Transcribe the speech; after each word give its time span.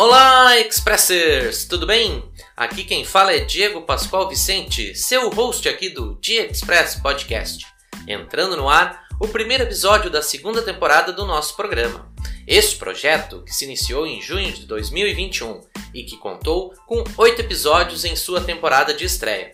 Olá, 0.00 0.56
Expressers! 0.60 1.64
Tudo 1.64 1.84
bem? 1.84 2.22
Aqui 2.56 2.84
quem 2.84 3.04
fala 3.04 3.32
é 3.32 3.40
Diego 3.40 3.82
Pascoal 3.82 4.28
Vicente, 4.28 4.94
seu 4.94 5.28
host 5.28 5.68
aqui 5.68 5.88
do 5.88 6.16
Dia 6.20 6.48
Express 6.48 6.94
Podcast. 6.94 7.66
Entrando 8.06 8.56
no 8.56 8.68
ar 8.68 9.08
o 9.20 9.26
primeiro 9.26 9.64
episódio 9.64 10.08
da 10.08 10.22
segunda 10.22 10.62
temporada 10.62 11.12
do 11.12 11.26
nosso 11.26 11.56
programa. 11.56 12.12
Este 12.46 12.76
projeto, 12.76 13.42
que 13.42 13.52
se 13.52 13.64
iniciou 13.64 14.06
em 14.06 14.22
junho 14.22 14.52
de 14.52 14.66
2021 14.66 15.62
e 15.92 16.04
que 16.04 16.16
contou 16.16 16.72
com 16.86 17.02
oito 17.16 17.40
episódios 17.40 18.04
em 18.04 18.14
sua 18.14 18.40
temporada 18.40 18.94
de 18.94 19.04
estreia. 19.04 19.50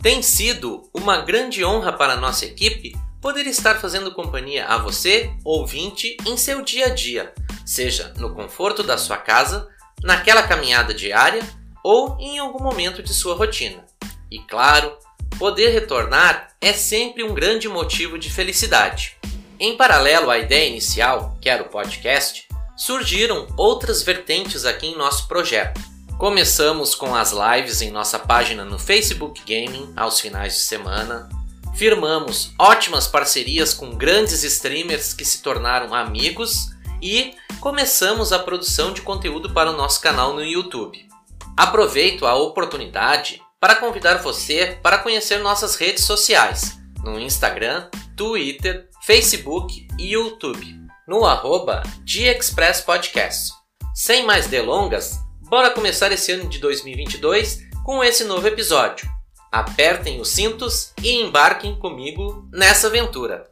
Tem 0.00 0.22
sido 0.22 0.88
uma 0.94 1.22
grande 1.22 1.64
honra 1.64 1.92
para 1.92 2.14
nossa 2.14 2.44
equipe 2.44 2.96
poder 3.20 3.48
estar 3.48 3.80
fazendo 3.80 4.14
companhia 4.14 4.64
a 4.66 4.78
você, 4.78 5.28
ouvinte, 5.44 6.16
em 6.24 6.36
seu 6.36 6.62
dia 6.62 6.86
a 6.86 6.90
dia, 6.90 7.34
seja 7.66 8.14
no 8.16 8.32
conforto 8.32 8.84
da 8.84 8.96
sua 8.96 9.16
casa, 9.16 9.68
naquela 10.02 10.42
caminhada 10.42 10.94
diária 10.94 11.42
ou 11.82 12.16
em 12.20 12.38
algum 12.38 12.62
momento 12.62 13.02
de 13.02 13.14
sua 13.14 13.34
rotina. 13.34 13.84
E 14.30 14.38
claro, 14.40 14.96
poder 15.38 15.70
retornar 15.70 16.48
é 16.60 16.72
sempre 16.72 17.22
um 17.22 17.34
grande 17.34 17.68
motivo 17.68 18.18
de 18.18 18.30
felicidade. 18.30 19.16
Em 19.58 19.76
paralelo 19.76 20.30
à 20.30 20.38
ideia 20.38 20.68
inicial, 20.68 21.36
que 21.40 21.48
era 21.48 21.62
o 21.62 21.68
podcast, 21.68 22.46
surgiram 22.76 23.46
outras 23.56 24.02
vertentes 24.02 24.64
aqui 24.64 24.86
em 24.86 24.96
nosso 24.96 25.26
projeto. 25.26 25.80
Começamos 26.16 26.94
com 26.94 27.14
as 27.14 27.32
lives 27.32 27.80
em 27.80 27.90
nossa 27.90 28.18
página 28.18 28.64
no 28.64 28.78
Facebook 28.78 29.40
Gaming 29.46 29.92
aos 29.96 30.20
finais 30.20 30.54
de 30.54 30.60
semana. 30.60 31.28
Firmamos 31.76 32.52
ótimas 32.58 33.06
parcerias 33.06 33.72
com 33.72 33.96
grandes 33.96 34.42
streamers 34.42 35.12
que 35.12 35.24
se 35.24 35.42
tornaram 35.42 35.94
amigos 35.94 36.70
e 37.02 37.34
começamos 37.60 38.32
a 38.32 38.38
produção 38.38 38.92
de 38.92 39.02
conteúdo 39.02 39.52
para 39.52 39.70
o 39.70 39.76
nosso 39.76 40.00
canal 40.00 40.34
no 40.34 40.44
YouTube. 40.44 41.06
Aproveito 41.56 42.26
a 42.26 42.34
oportunidade 42.34 43.42
para 43.60 43.74
convidar 43.74 44.18
você 44.18 44.78
para 44.82 44.98
conhecer 44.98 45.38
nossas 45.38 45.74
redes 45.74 46.04
sociais 46.04 46.78
no 47.02 47.18
Instagram, 47.18 47.88
Twitter, 48.16 48.88
Facebook 49.04 49.86
e 49.98 50.12
YouTube, 50.12 50.76
no 51.06 51.24
arroba 51.24 51.82
Express 52.06 52.80
Podcast. 52.80 53.52
Sem 53.94 54.24
mais 54.24 54.46
delongas, 54.46 55.18
bora 55.48 55.70
começar 55.70 56.12
esse 56.12 56.32
ano 56.32 56.48
de 56.48 56.58
2022 56.58 57.60
com 57.84 58.04
esse 58.04 58.24
novo 58.24 58.46
episódio. 58.46 59.08
Apertem 59.50 60.20
os 60.20 60.28
cintos 60.28 60.92
e 61.02 61.22
embarquem 61.22 61.78
comigo 61.78 62.46
nessa 62.52 62.88
aventura. 62.88 63.50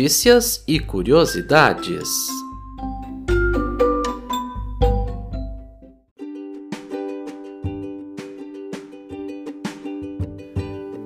Notícias 0.00 0.64
e 0.66 0.80
curiosidades. 0.80 2.08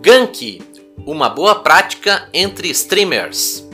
Gank, 0.01 0.63
uma 1.05 1.29
boa 1.29 1.57
prática 1.57 2.29
entre 2.33 2.71
streamers. 2.71 3.67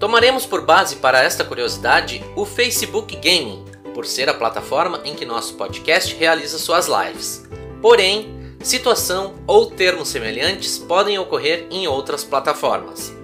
Tomaremos 0.00 0.44
por 0.44 0.66
base 0.66 0.96
para 0.96 1.22
esta 1.22 1.44
curiosidade 1.44 2.20
o 2.34 2.44
Facebook 2.44 3.14
Gaming, 3.14 3.64
por 3.94 4.04
ser 4.06 4.28
a 4.28 4.34
plataforma 4.34 5.02
em 5.04 5.14
que 5.14 5.24
nosso 5.24 5.54
podcast 5.54 6.16
realiza 6.16 6.58
suas 6.58 6.88
lives. 6.88 7.48
Porém, 7.80 8.56
situação 8.60 9.36
ou 9.46 9.70
termos 9.70 10.08
semelhantes 10.08 10.78
podem 10.78 11.16
ocorrer 11.16 11.68
em 11.70 11.86
outras 11.86 12.24
plataformas. 12.24 13.16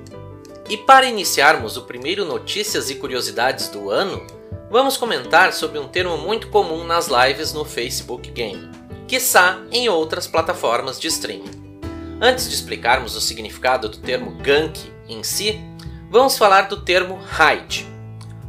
E 0.68 0.78
para 0.78 1.06
iniciarmos 1.06 1.76
o 1.76 1.82
primeiro 1.82 2.24
Notícias 2.24 2.88
e 2.88 2.94
Curiosidades 2.94 3.68
do 3.68 3.90
ano, 3.90 4.26
vamos 4.70 4.96
comentar 4.96 5.52
sobre 5.52 5.78
um 5.78 5.86
termo 5.86 6.16
muito 6.16 6.48
comum 6.48 6.84
nas 6.84 7.06
lives 7.06 7.52
no 7.52 7.66
Facebook 7.66 8.30
Game, 8.30 8.70
quiçá 9.06 9.60
em 9.70 9.90
outras 9.90 10.26
plataformas 10.26 10.98
de 10.98 11.08
streaming. 11.08 11.78
Antes 12.18 12.48
de 12.48 12.54
explicarmos 12.54 13.14
o 13.14 13.20
significado 13.20 13.90
do 13.90 13.98
termo 13.98 14.30
gank 14.38 14.90
em 15.06 15.22
si, 15.22 15.60
vamos 16.10 16.38
falar 16.38 16.62
do 16.62 16.80
termo 16.80 17.16
raid. 17.16 17.86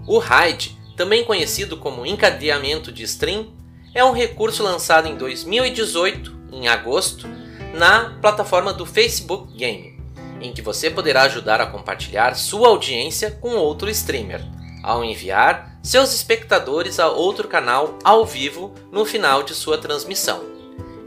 O 0.08 0.18
raid, 0.18 0.78
também 0.96 1.26
conhecido 1.26 1.76
como 1.76 2.06
encadeamento 2.06 2.94
de 2.94 3.04
stream, 3.04 3.52
é 3.94 4.06
um 4.06 4.14
recurso 4.14 4.64
lançado 4.64 5.10
em 5.10 5.18
2018, 5.18 6.34
em 6.54 6.70
agosto, 6.70 7.28
na 7.74 8.18
plataforma 8.22 8.72
do 8.72 8.86
Facebook 8.86 9.54
Game 9.58 9.95
em 10.42 10.54
que 10.54 10.62
você 10.62 10.90
poderá 10.90 11.24
ajudar 11.24 11.62
a 11.62 11.66
compartilhar 11.66 12.36
sua 12.36 12.68
audiência 12.68 13.32
com 13.32 13.56
outro 13.56 13.90
streamer, 13.90 14.42
ao 14.84 15.04
enviar 15.04 15.80
seus 15.82 16.14
espectadores 16.14 17.00
a 17.00 17.10
outro 17.10 17.48
canal 17.48 17.98
ao 18.04 18.26
vivo 18.26 18.74
no 18.92 19.06
final 19.06 19.44
de 19.44 19.54
sua 19.54 19.78
transmissão. 19.78 20.44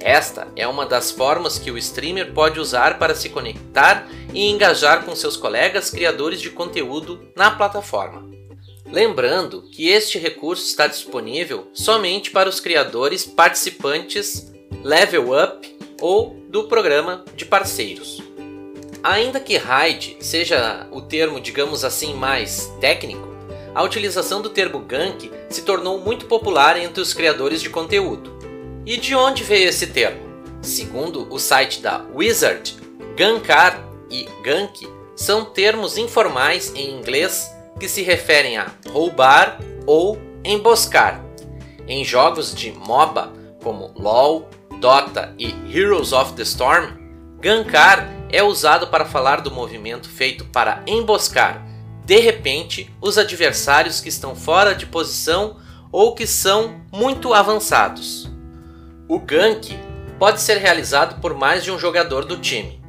Esta 0.00 0.46
é 0.54 0.66
uma 0.66 0.86
das 0.86 1.10
formas 1.10 1.58
que 1.58 1.70
o 1.70 1.78
streamer 1.78 2.32
pode 2.32 2.60
usar 2.60 2.98
para 2.98 3.14
se 3.14 3.28
conectar 3.28 4.06
e 4.32 4.48
engajar 4.48 5.04
com 5.04 5.14
seus 5.16 5.36
colegas 5.36 5.90
criadores 5.90 6.40
de 6.40 6.50
conteúdo 6.50 7.20
na 7.34 7.50
plataforma. 7.50 8.28
Lembrando 8.90 9.62
que 9.62 9.88
este 9.88 10.18
recurso 10.18 10.64
está 10.64 10.86
disponível 10.86 11.68
somente 11.74 12.30
para 12.30 12.48
os 12.48 12.60
criadores 12.60 13.26
participantes 13.26 14.50
Level 14.82 15.30
Up 15.32 15.78
ou 16.00 16.36
do 16.48 16.64
programa 16.64 17.24
de 17.34 17.44
parceiros. 17.44 18.27
Ainda 19.02 19.38
que 19.38 19.56
RAID 19.56 20.16
seja 20.20 20.86
o 20.90 21.00
termo, 21.00 21.40
digamos 21.40 21.84
assim, 21.84 22.14
mais 22.14 22.72
técnico, 22.80 23.28
a 23.74 23.82
utilização 23.82 24.42
do 24.42 24.50
termo 24.50 24.80
gank 24.80 25.30
se 25.48 25.62
tornou 25.62 26.00
muito 26.00 26.26
popular 26.26 26.76
entre 26.76 27.00
os 27.00 27.14
criadores 27.14 27.62
de 27.62 27.70
conteúdo. 27.70 28.36
E 28.84 28.96
de 28.96 29.14
onde 29.14 29.44
veio 29.44 29.68
esse 29.68 29.86
termo? 29.86 30.20
Segundo 30.60 31.32
o 31.32 31.38
site 31.38 31.80
da 31.80 32.04
Wizard, 32.12 32.76
gankar 33.16 33.80
e 34.10 34.28
gank 34.42 34.88
são 35.14 35.44
termos 35.44 35.96
informais 35.96 36.72
em 36.74 36.90
inglês 36.90 37.48
que 37.78 37.88
se 37.88 38.02
referem 38.02 38.56
a 38.56 38.66
roubar 38.88 39.60
ou 39.86 40.18
emboscar. 40.44 41.22
Em 41.86 42.04
jogos 42.04 42.52
de 42.54 42.72
MOBA 42.72 43.32
como 43.62 43.92
LoL, 43.96 44.48
Dota 44.80 45.34
e 45.38 45.54
Heroes 45.72 46.12
of 46.12 46.32
the 46.32 46.42
Storm, 46.42 46.88
gankar 47.40 48.17
é 48.30 48.42
usado 48.42 48.88
para 48.88 49.04
falar 49.04 49.40
do 49.40 49.50
movimento 49.50 50.08
feito 50.08 50.44
para 50.46 50.82
emboscar, 50.86 51.66
de 52.04 52.20
repente, 52.20 52.90
os 53.02 53.18
adversários 53.18 54.00
que 54.00 54.08
estão 54.08 54.34
fora 54.34 54.74
de 54.74 54.86
posição 54.86 55.58
ou 55.92 56.14
que 56.14 56.26
são 56.26 56.80
muito 56.90 57.34
avançados. 57.34 58.30
O 59.06 59.18
gank 59.18 59.78
pode 60.18 60.40
ser 60.40 60.56
realizado 60.56 61.20
por 61.20 61.34
mais 61.34 61.62
de 61.62 61.70
um 61.70 61.78
jogador 61.78 62.24
do 62.24 62.38
time, 62.38 62.80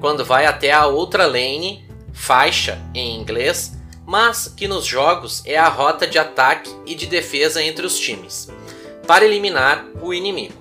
quando 0.00 0.24
vai 0.24 0.46
até 0.46 0.72
a 0.72 0.86
outra 0.86 1.26
lane, 1.26 1.84
faixa 2.12 2.80
em 2.94 3.18
inglês, 3.18 3.76
mas 4.06 4.46
que 4.56 4.68
nos 4.68 4.86
jogos 4.86 5.42
é 5.44 5.58
a 5.58 5.68
rota 5.68 6.06
de 6.06 6.18
ataque 6.18 6.70
e 6.86 6.94
de 6.94 7.06
defesa 7.06 7.60
entre 7.62 7.84
os 7.84 7.98
times, 7.98 8.48
para 9.08 9.24
eliminar 9.24 9.84
o 10.00 10.14
inimigo. 10.14 10.54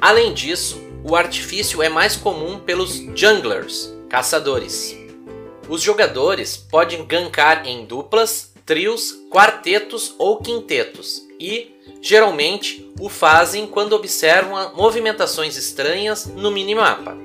Além 0.00 0.32
disso, 0.32 0.80
o 1.04 1.16
artifício 1.16 1.82
é 1.82 1.88
mais 1.88 2.16
comum 2.16 2.58
pelos 2.58 2.94
junglers, 3.14 3.92
caçadores. 4.08 4.96
Os 5.68 5.80
jogadores 5.80 6.56
podem 6.56 7.04
gankar 7.04 7.66
em 7.66 7.84
duplas, 7.84 8.52
trios, 8.64 9.12
quartetos 9.30 10.14
ou 10.18 10.38
quintetos 10.38 11.22
e, 11.38 11.74
geralmente, 12.00 12.92
o 13.00 13.08
fazem 13.08 13.66
quando 13.66 13.94
observam 13.94 14.74
movimentações 14.74 15.56
estranhas 15.56 16.26
no 16.26 16.50
minimapa. 16.50 17.16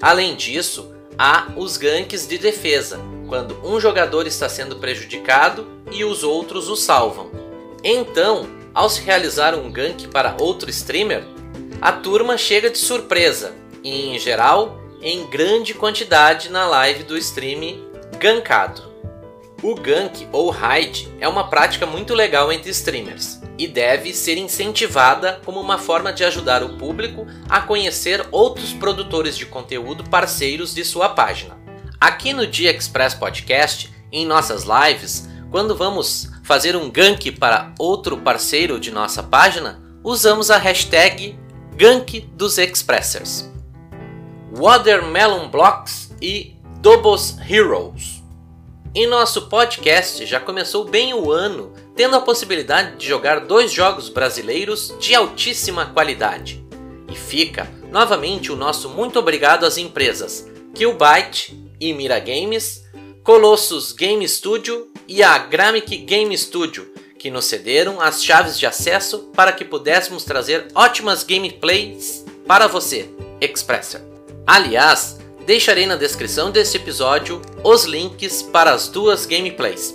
Além 0.00 0.34
disso, 0.36 0.94
há 1.18 1.52
os 1.56 1.76
ganks 1.76 2.26
de 2.26 2.36
defesa, 2.36 3.00
quando 3.28 3.58
um 3.64 3.80
jogador 3.80 4.26
está 4.26 4.48
sendo 4.48 4.76
prejudicado 4.76 5.66
e 5.90 6.04
os 6.04 6.22
outros 6.22 6.68
o 6.68 6.76
salvam. 6.76 7.30
Então, 7.82 8.46
ao 8.74 8.90
se 8.90 9.00
realizar 9.00 9.54
um 9.54 9.70
gank 9.70 10.08
para 10.08 10.36
outro 10.38 10.68
streamer, 10.70 11.24
a 11.82 11.90
turma 11.90 12.38
chega 12.38 12.70
de 12.70 12.78
surpresa 12.78 13.56
e, 13.82 14.14
em 14.14 14.18
geral, 14.18 14.80
em 15.02 15.26
grande 15.26 15.74
quantidade 15.74 16.48
na 16.48 16.64
live 16.64 17.02
do 17.02 17.18
stream 17.18 17.90
gankado. 18.20 18.92
O 19.60 19.74
gank 19.74 20.28
ou 20.30 20.48
raid 20.48 21.12
é 21.20 21.26
uma 21.26 21.48
prática 21.48 21.84
muito 21.84 22.14
legal 22.14 22.52
entre 22.52 22.70
streamers 22.70 23.40
e 23.58 23.66
deve 23.66 24.14
ser 24.14 24.38
incentivada 24.38 25.40
como 25.44 25.60
uma 25.60 25.76
forma 25.76 26.12
de 26.12 26.24
ajudar 26.24 26.62
o 26.62 26.78
público 26.78 27.26
a 27.48 27.60
conhecer 27.60 28.24
outros 28.30 28.72
produtores 28.72 29.36
de 29.36 29.44
conteúdo 29.44 30.04
parceiros 30.08 30.72
de 30.72 30.84
sua 30.84 31.08
página. 31.08 31.58
Aqui 32.00 32.32
no 32.32 32.46
Dia 32.46 32.70
Express 32.70 33.12
Podcast, 33.12 33.92
em 34.12 34.24
nossas 34.24 34.62
lives, 34.62 35.28
quando 35.50 35.74
vamos 35.74 36.30
fazer 36.44 36.76
um 36.76 36.88
gank 36.88 37.32
para 37.32 37.74
outro 37.76 38.18
parceiro 38.18 38.78
de 38.78 38.92
nossa 38.92 39.20
página, 39.20 39.82
usamos 40.04 40.48
a 40.48 40.58
hashtag 40.58 41.41
Gank 41.74 42.20
dos 42.34 42.58
Expressers. 42.58 43.50
Watermelon 44.52 45.48
Blocks 45.48 46.14
e 46.20 46.54
Dobos 46.80 47.36
Heroes. 47.48 48.22
Em 48.94 49.06
nosso 49.06 49.48
podcast 49.48 50.26
já 50.26 50.38
começou 50.38 50.84
bem 50.84 51.14
o 51.14 51.32
ano, 51.32 51.72
tendo 51.96 52.14
a 52.14 52.20
possibilidade 52.20 52.96
de 52.96 53.08
jogar 53.08 53.46
dois 53.46 53.72
jogos 53.72 54.10
brasileiros 54.10 54.94
de 55.00 55.14
altíssima 55.14 55.86
qualidade. 55.86 56.62
E 57.10 57.16
fica 57.16 57.66
novamente 57.90 58.52
o 58.52 58.56
nosso 58.56 58.90
muito 58.90 59.18
obrigado 59.18 59.64
às 59.64 59.78
empresas 59.78 60.46
Killbyte 60.74 61.58
e 61.80 61.94
Mira 61.94 62.20
Games, 62.20 62.84
Colossus 63.24 63.92
Game 63.92 64.28
Studio 64.28 64.92
e 65.08 65.22
a 65.22 65.38
Gramic 65.38 65.96
Game 65.98 66.36
Studio, 66.36 66.91
que 67.22 67.30
nos 67.30 67.46
cederam 67.46 68.00
as 68.00 68.22
chaves 68.22 68.58
de 68.58 68.66
acesso 68.66 69.30
para 69.34 69.52
que 69.52 69.64
pudéssemos 69.64 70.24
trazer 70.24 70.66
ótimas 70.74 71.22
gameplays 71.22 72.24
para 72.46 72.66
você, 72.66 73.08
Expresser. 73.40 74.02
Aliás, 74.46 75.22
Deixarei 75.46 75.86
na 75.86 75.96
descrição 75.96 76.52
deste 76.52 76.76
episódio 76.76 77.42
os 77.64 77.84
links 77.84 78.42
para 78.42 78.72
as 78.72 78.86
duas 78.86 79.26
gameplays. 79.26 79.94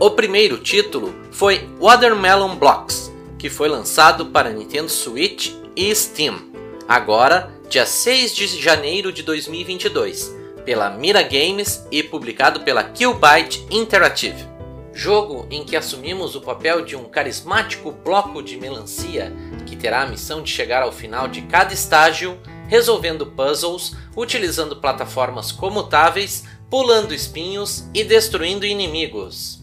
O 0.00 0.10
primeiro 0.10 0.56
título 0.56 1.14
foi 1.30 1.68
Watermelon 1.78 2.56
Blocks, 2.56 3.12
que 3.38 3.50
foi 3.50 3.68
lançado 3.68 4.26
para 4.26 4.50
Nintendo 4.50 4.88
Switch 4.88 5.52
e 5.76 5.94
Steam, 5.94 6.40
agora 6.88 7.52
dia 7.68 7.84
6 7.84 8.34
de 8.34 8.46
janeiro 8.46 9.12
de 9.12 9.22
2022, 9.22 10.34
pela 10.64 10.88
Mira 10.88 11.22
Games 11.22 11.84
e 11.90 12.02
publicado 12.02 12.60
pela 12.60 12.82
Killbyte 12.82 13.66
Interactive. 13.70 14.57
Jogo 14.98 15.46
em 15.48 15.64
que 15.64 15.76
assumimos 15.76 16.34
o 16.34 16.40
papel 16.40 16.84
de 16.84 16.96
um 16.96 17.04
carismático 17.04 17.92
bloco 17.92 18.42
de 18.42 18.56
melancia 18.56 19.32
que 19.64 19.76
terá 19.76 20.02
a 20.02 20.08
missão 20.08 20.42
de 20.42 20.50
chegar 20.50 20.82
ao 20.82 20.90
final 20.90 21.28
de 21.28 21.42
cada 21.42 21.72
estágio 21.72 22.36
resolvendo 22.66 23.24
puzzles, 23.24 23.94
utilizando 24.16 24.74
plataformas 24.74 25.52
comutáveis, 25.52 26.42
pulando 26.68 27.14
espinhos 27.14 27.84
e 27.94 28.02
destruindo 28.02 28.66
inimigos. 28.66 29.60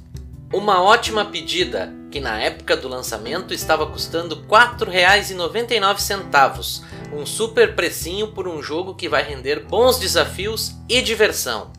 Uma 0.53 0.81
ótima 0.81 1.25
pedida 1.25 1.93
que 2.09 2.21
na 2.21 2.39
época 2.39 2.77
do 2.77 2.87
lançamento 2.87 3.53
estava 3.53 3.85
custando 3.87 4.35
R$ 4.35 4.43
4,99, 4.47 6.81
um 7.11 7.25
super 7.25 7.75
precinho 7.75 8.29
por 8.29 8.47
um 8.47 8.63
jogo 8.63 8.95
que 8.95 9.09
vai 9.09 9.21
render 9.21 9.65
bons 9.65 9.99
desafios 9.99 10.71
e 10.87 11.01
diversão. 11.01 11.73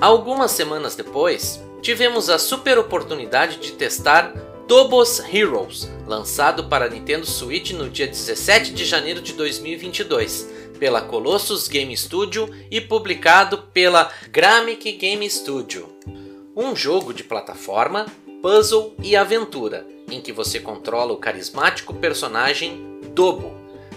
Algumas 0.00 0.52
semanas 0.52 0.94
depois, 0.94 1.60
tivemos 1.84 2.30
a 2.30 2.38
super 2.38 2.78
oportunidade 2.78 3.58
de 3.58 3.72
testar 3.72 4.32
Dobos 4.66 5.20
Heroes, 5.20 5.86
lançado 6.06 6.64
para 6.64 6.88
Nintendo 6.88 7.26
Switch 7.26 7.72
no 7.72 7.90
dia 7.90 8.06
17 8.06 8.72
de 8.72 8.86
janeiro 8.86 9.20
de 9.20 9.34
2022, 9.34 10.48
pela 10.78 11.02
Colossus 11.02 11.68
Game 11.68 11.94
Studio 11.94 12.48
e 12.70 12.80
publicado 12.80 13.58
pela 13.74 14.10
Gramic 14.30 14.92
Game 14.92 15.28
Studio. 15.28 15.86
Um 16.56 16.74
jogo 16.74 17.12
de 17.12 17.22
plataforma, 17.22 18.06
puzzle 18.40 18.94
e 19.02 19.14
aventura, 19.14 19.86
em 20.10 20.22
que 20.22 20.32
você 20.32 20.58
controla 20.58 21.12
o 21.12 21.18
carismático 21.18 21.92
personagem 21.92 22.98
Dobo, 23.12 23.52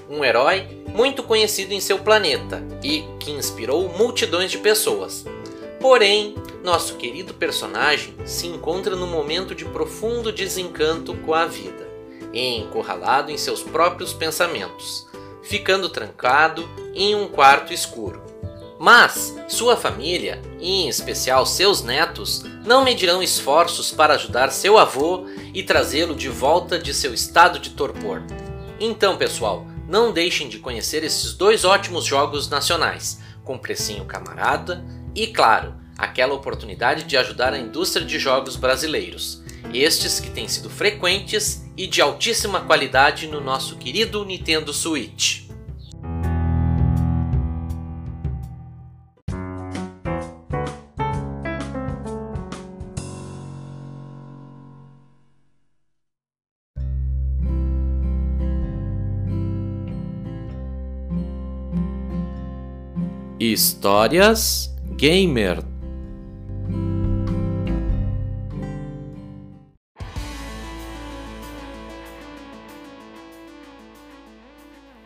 um 0.10 0.26
herói 0.26 0.68
muito 0.94 1.24
conhecido 1.24 1.74
em 1.74 1.80
seu 1.80 2.00
planeta 2.00 2.62
e 2.84 3.06
que 3.18 3.32
inspirou 3.32 3.88
multidões 3.88 4.52
de 4.52 4.58
pessoas. 4.58 5.24
Porém, 5.80 6.36
nosso 6.64 6.96
querido 6.96 7.34
personagem 7.34 8.16
se 8.26 8.48
encontra 8.48 8.96
num 8.96 9.08
momento 9.08 9.54
de 9.54 9.64
profundo 9.66 10.32
desencanto 10.32 11.14
com 11.18 11.34
a 11.34 11.46
vida, 11.46 11.88
encurralado 12.34 13.32
em 13.32 13.38
seus 13.38 13.62
próprios 13.62 14.12
pensamentos, 14.12 15.08
ficando 15.44 15.88
trancado 15.88 16.68
em 16.94 17.16
um 17.16 17.28
quarto 17.28 17.72
escuro. 17.72 18.22
Mas 18.80 19.36
sua 19.48 19.76
família, 19.76 20.42
e 20.60 20.84
em 20.84 20.90
especial 20.90 21.46
seus 21.46 21.82
netos, 21.82 22.44
não 22.66 22.84
medirão 22.84 23.24
esforços 23.24 23.92
para 23.92 24.16
ajudar 24.16 24.52
seu 24.52 24.78
avô 24.78 25.26
e 25.54 25.64
trazê-lo 25.64 26.16
de 26.16 26.30
volta 26.30 26.78
de 26.78 26.94
seu 26.94 27.14
estado 27.14 27.60
de 27.60 27.72
torpor. 27.72 28.22
Então, 28.80 29.18
pessoal, 29.18 29.66
não 29.88 30.12
deixem 30.12 30.50
de 30.50 30.60
conhecer 30.60 31.04
esses 31.04 31.34
dois 31.34 31.64
ótimos 31.64 32.04
jogos 32.04 32.50
nacionais, 32.50 33.20
com 33.44 33.58
precinho 33.58 34.06
camarada 34.06 34.84
e, 35.18 35.26
claro, 35.26 35.74
aquela 35.98 36.36
oportunidade 36.36 37.06
de 37.06 37.18
ajudar 37.18 37.52
a 37.52 37.58
indústria 37.58 38.06
de 38.06 38.20
jogos 38.20 38.56
brasileiros, 38.56 39.42
estes 39.74 40.20
que 40.20 40.30
têm 40.30 40.48
sido 40.48 40.70
frequentes 40.70 41.66
e 41.76 41.88
de 41.88 42.00
altíssima 42.04 42.62
qualidade 42.62 43.26
no 43.26 43.42
nosso 43.42 43.78
querido 43.78 44.24
Nintendo 44.24 44.72
Switch. 44.72 45.48
Histórias 63.40 64.77
Gamer 64.98 65.64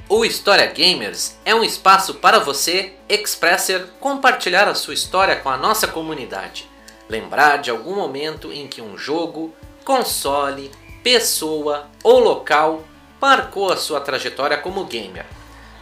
O 0.07 0.23
História 0.23 0.65
Gamers 0.67 1.35
é 1.43 1.53
um 1.53 1.61
espaço 1.61 2.13
para 2.13 2.39
você, 2.39 2.93
Expresser, 3.09 3.85
compartilhar 3.99 4.65
a 4.69 4.75
sua 4.75 4.93
história 4.93 5.35
com 5.35 5.49
a 5.49 5.57
nossa 5.57 5.89
comunidade. 5.89 6.69
Lembrar 7.09 7.57
de 7.57 7.69
algum 7.69 7.95
momento 7.95 8.49
em 8.53 8.69
que 8.69 8.81
um 8.81 8.97
jogo, 8.97 9.53
console, 9.83 10.71
pessoa 11.03 11.89
ou 12.01 12.17
local 12.19 12.83
marcou 13.19 13.69
a 13.69 13.75
sua 13.75 13.99
trajetória 13.99 14.57
como 14.57 14.85
gamer. 14.85 15.25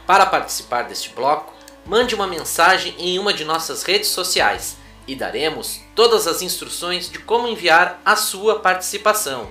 Para 0.08 0.25
participar 0.25 0.86
deste 0.86 1.10
bloco, 1.10 1.59
mande 1.86 2.15
uma 2.15 2.27
mensagem 2.27 2.93
em 2.98 3.17
uma 3.19 3.33
de 3.33 3.43
nossas 3.43 3.83
redes 3.83 4.09
sociais 4.09 4.77
e 5.07 5.15
daremos 5.15 5.81
todas 5.95 6.27
as 6.27 6.41
instruções 6.41 7.09
de 7.09 7.19
como 7.19 7.48
enviar 7.48 8.00
a 8.05 8.15
sua 8.15 8.59
participação. 8.59 9.50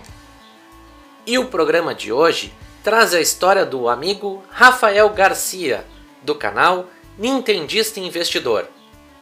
E 1.27 1.39
o 1.39 1.47
programa 1.47 1.95
de 1.95 2.13
hoje 2.13 2.53
traz 2.83 3.13
a 3.13 3.21
história 3.21 3.67
do 3.67 3.89
amigo 3.89 4.43
Rafael 4.49 5.11
Garcia, 5.11 5.85
do 6.23 6.35
canal 6.35 6.87
Nintendista 7.19 8.01
Investidor. 8.01 8.69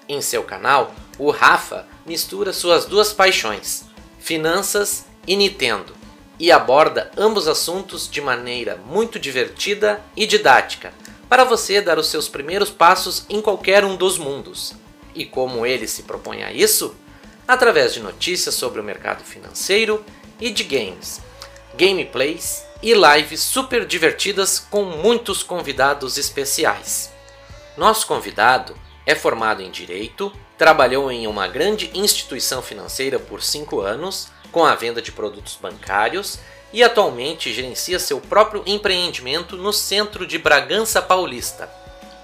Em 0.09 0.21
seu 0.21 0.43
canal, 0.43 0.95
o 1.19 1.31
Rafa 1.31 1.89
mistura 2.05 2.53
suas 2.53 2.85
duas 2.85 3.13
paixões, 3.13 3.85
finanças 4.21 5.07
e 5.27 5.35
Nintendo, 5.35 5.95
e 6.39 6.53
aborda 6.53 7.11
ambos 7.17 7.49
assuntos 7.49 8.09
de 8.09 8.21
maneira 8.21 8.77
muito 8.87 9.19
divertida 9.19 10.03
e 10.15 10.27
didática, 10.27 10.93
para 11.29 11.45
você 11.45 11.81
dar 11.81 11.99
os 11.99 12.09
seus 12.09 12.29
primeiros 12.29 12.71
passos 12.71 13.25
em 13.29 13.41
qualquer 13.41 13.85
um 13.85 13.97
dos 13.97 14.19
mundos. 14.19 14.75
E 15.15 15.25
como 15.25 15.65
ele 15.65 15.89
se 15.89 16.03
propõe 16.03 16.43
a 16.43 16.53
isso? 16.53 16.95
Através 17.47 17.95
de 17.95 18.01
notícias 18.01 18.55
sobre 18.55 18.81
o 18.81 18.85
mercado 18.85 19.25
financeiro 19.25 20.05
e 20.41 20.51
de 20.51 20.65
games, 20.65 21.21
gameplays 21.77 22.65
e 22.83 22.93
lives 22.93 23.41
super 23.41 23.87
divertidas 23.87 24.59
com 24.59 24.85
muitos 24.85 25.43
convidados 25.43 26.19
especiais. 26.19 27.11
Nosso 27.77 28.07
convidado 28.07 28.77
é 29.05 29.15
formado 29.15 29.63
em 29.63 29.71
Direito, 29.71 30.33
trabalhou 30.59 31.11
em 31.11 31.27
uma 31.27 31.47
grande 31.47 31.91
instituição 31.95 32.61
financeira 32.61 33.19
por 33.19 33.43
5 33.43 33.81
anos 33.81 34.29
com 34.51 34.65
a 34.65 34.75
venda 34.75 35.01
de 35.01 35.13
produtos 35.13 35.57
bancários 35.61 36.39
e 36.73 36.83
atualmente 36.83 37.53
gerencia 37.53 37.99
seu 37.99 38.21
próprio 38.21 38.63
empreendimento 38.67 39.57
no 39.57 39.73
centro 39.73 40.27
de 40.27 40.39
Bragança 40.39 41.01
Paulista. 41.01 41.71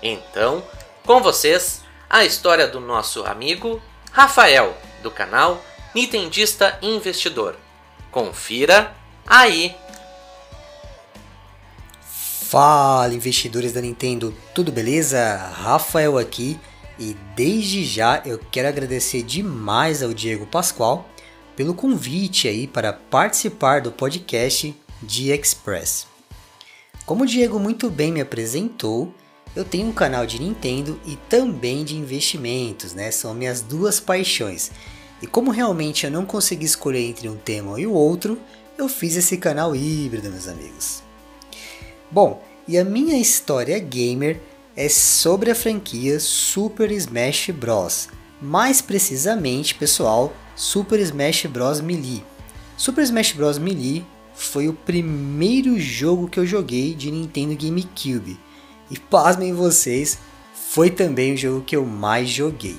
Então, 0.02 0.62
com 1.06 1.20
vocês, 1.20 1.82
a 2.08 2.24
história 2.24 2.66
do 2.66 2.80
nosso 2.80 3.24
amigo 3.24 3.80
Rafael, 4.10 4.76
do 5.02 5.10
canal 5.10 5.62
Nintendista 5.94 6.78
Investidor. 6.82 7.56
Confira 8.10 8.94
aí! 9.26 9.74
Fala 12.52 13.14
investidores 13.14 13.72
da 13.72 13.80
Nintendo, 13.80 14.36
tudo 14.54 14.70
beleza? 14.70 15.36
Rafael 15.54 16.18
aqui 16.18 16.60
E 16.98 17.16
desde 17.34 17.82
já 17.84 18.22
eu 18.26 18.38
quero 18.38 18.68
agradecer 18.68 19.22
demais 19.22 20.02
ao 20.02 20.12
Diego 20.12 20.46
Pascoal 20.46 21.08
pelo 21.56 21.74
convite 21.74 22.48
aí 22.48 22.66
para 22.66 22.92
participar 22.92 23.80
do 23.80 23.92
podcast 23.92 24.74
de 25.02 25.30
Express. 25.30 26.06
Como 27.04 27.24
o 27.24 27.26
Diego 27.26 27.58
muito 27.58 27.90
bem 27.90 28.12
me 28.12 28.20
apresentou, 28.20 29.12
eu 29.54 29.64
tenho 29.64 29.88
um 29.88 29.92
canal 29.92 30.24
de 30.24 30.40
Nintendo 30.40 30.98
e 31.04 31.16
também 31.28 31.84
de 31.84 31.96
investimentos, 31.96 32.94
né? 32.94 33.10
São 33.10 33.34
minhas 33.34 33.60
duas 33.60 34.00
paixões. 34.00 34.70
E 35.20 35.26
como 35.26 35.50
realmente 35.50 36.04
eu 36.04 36.10
não 36.10 36.24
consegui 36.24 36.64
escolher 36.64 37.04
entre 37.04 37.28
um 37.28 37.36
tema 37.36 37.78
e 37.78 37.86
o 37.86 37.92
outro, 37.92 38.38
eu 38.78 38.88
fiz 38.88 39.16
esse 39.16 39.36
canal 39.36 39.76
híbrido, 39.76 40.30
meus 40.30 40.48
amigos. 40.48 41.02
Bom, 42.10 42.42
e 42.66 42.78
a 42.78 42.84
minha 42.84 43.18
história 43.18 43.78
gamer 43.78 44.40
é 44.76 44.88
sobre 44.88 45.50
a 45.50 45.54
franquia 45.54 46.18
Super 46.18 46.90
Smash 46.90 47.50
Bros. 47.50 48.08
Mais 48.40 48.80
precisamente, 48.80 49.74
pessoal, 49.74 50.32
Super 50.54 51.00
Smash 51.00 51.46
Bros. 51.46 51.80
Melee. 51.80 52.22
Super 52.76 53.02
Smash 53.02 53.32
Bros. 53.32 53.58
Melee 53.58 54.04
foi 54.34 54.68
o 54.68 54.74
primeiro 54.74 55.78
jogo 55.78 56.28
que 56.28 56.38
eu 56.38 56.46
joguei 56.46 56.94
de 56.94 57.10
Nintendo 57.10 57.56
GameCube. 57.56 58.38
E 58.90 58.98
pasmem 58.98 59.54
vocês, 59.54 60.18
foi 60.54 60.90
também 60.90 61.34
o 61.34 61.36
jogo 61.36 61.64
que 61.64 61.76
eu 61.76 61.84
mais 61.84 62.28
joguei. 62.28 62.76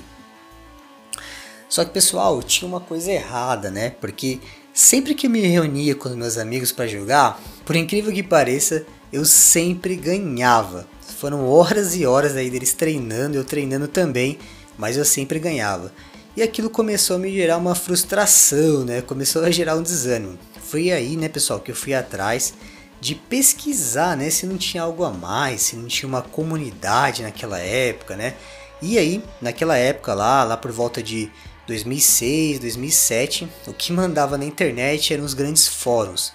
Só 1.68 1.84
que 1.84 1.90
pessoal, 1.90 2.42
tinha 2.42 2.68
uma 2.68 2.80
coisa 2.80 3.10
errada, 3.10 3.70
né? 3.70 3.90
Porque 3.90 4.38
sempre 4.72 5.14
que 5.14 5.28
me 5.28 5.40
reunia 5.40 5.94
com 5.94 6.08
meus 6.10 6.38
amigos 6.38 6.70
para 6.70 6.86
jogar, 6.86 7.40
por 7.64 7.74
incrível 7.74 8.12
que 8.12 8.22
pareça, 8.22 8.86
eu 9.12 9.24
sempre 9.24 9.96
ganhava. 9.96 10.86
Foram 11.18 11.48
horas 11.48 11.96
e 11.96 12.06
horas 12.06 12.36
aí 12.36 12.50
deles 12.50 12.74
treinando, 12.74 13.36
eu 13.36 13.44
treinando 13.44 13.88
também, 13.88 14.38
mas 14.78 14.96
eu 14.96 15.04
sempre 15.04 15.38
ganhava. 15.38 15.92
E 16.36 16.42
aquilo 16.42 16.68
começou 16.68 17.14
a 17.14 17.18
me 17.18 17.32
gerar 17.32 17.58
uma 17.58 17.76
frustração, 17.76 18.84
né? 18.84 19.00
Começou 19.00 19.44
a 19.44 19.50
gerar 19.50 19.76
um 19.76 19.82
desânimo. 19.82 20.36
Foi 20.60 20.90
aí, 20.90 21.16
né, 21.16 21.28
pessoal, 21.28 21.60
que 21.60 21.70
eu 21.70 21.76
fui 21.76 21.94
atrás 21.94 22.54
de 23.00 23.14
pesquisar, 23.14 24.16
né, 24.16 24.30
se 24.30 24.46
não 24.46 24.56
tinha 24.56 24.82
algo 24.82 25.04
a 25.04 25.10
mais, 25.10 25.60
se 25.60 25.76
não 25.76 25.86
tinha 25.86 26.08
uma 26.08 26.22
comunidade 26.22 27.22
naquela 27.22 27.58
época, 27.58 28.16
né? 28.16 28.34
E 28.80 28.98
aí, 28.98 29.22
naquela 29.40 29.76
época 29.76 30.14
lá, 30.14 30.42
lá 30.42 30.56
por 30.56 30.72
volta 30.72 31.02
de 31.02 31.30
2006, 31.66 32.58
2007, 32.58 33.48
o 33.66 33.72
que 33.72 33.92
mandava 33.92 34.36
na 34.36 34.44
internet 34.44 35.14
eram 35.14 35.24
os 35.24 35.34
grandes 35.34 35.68
fóruns. 35.68 36.32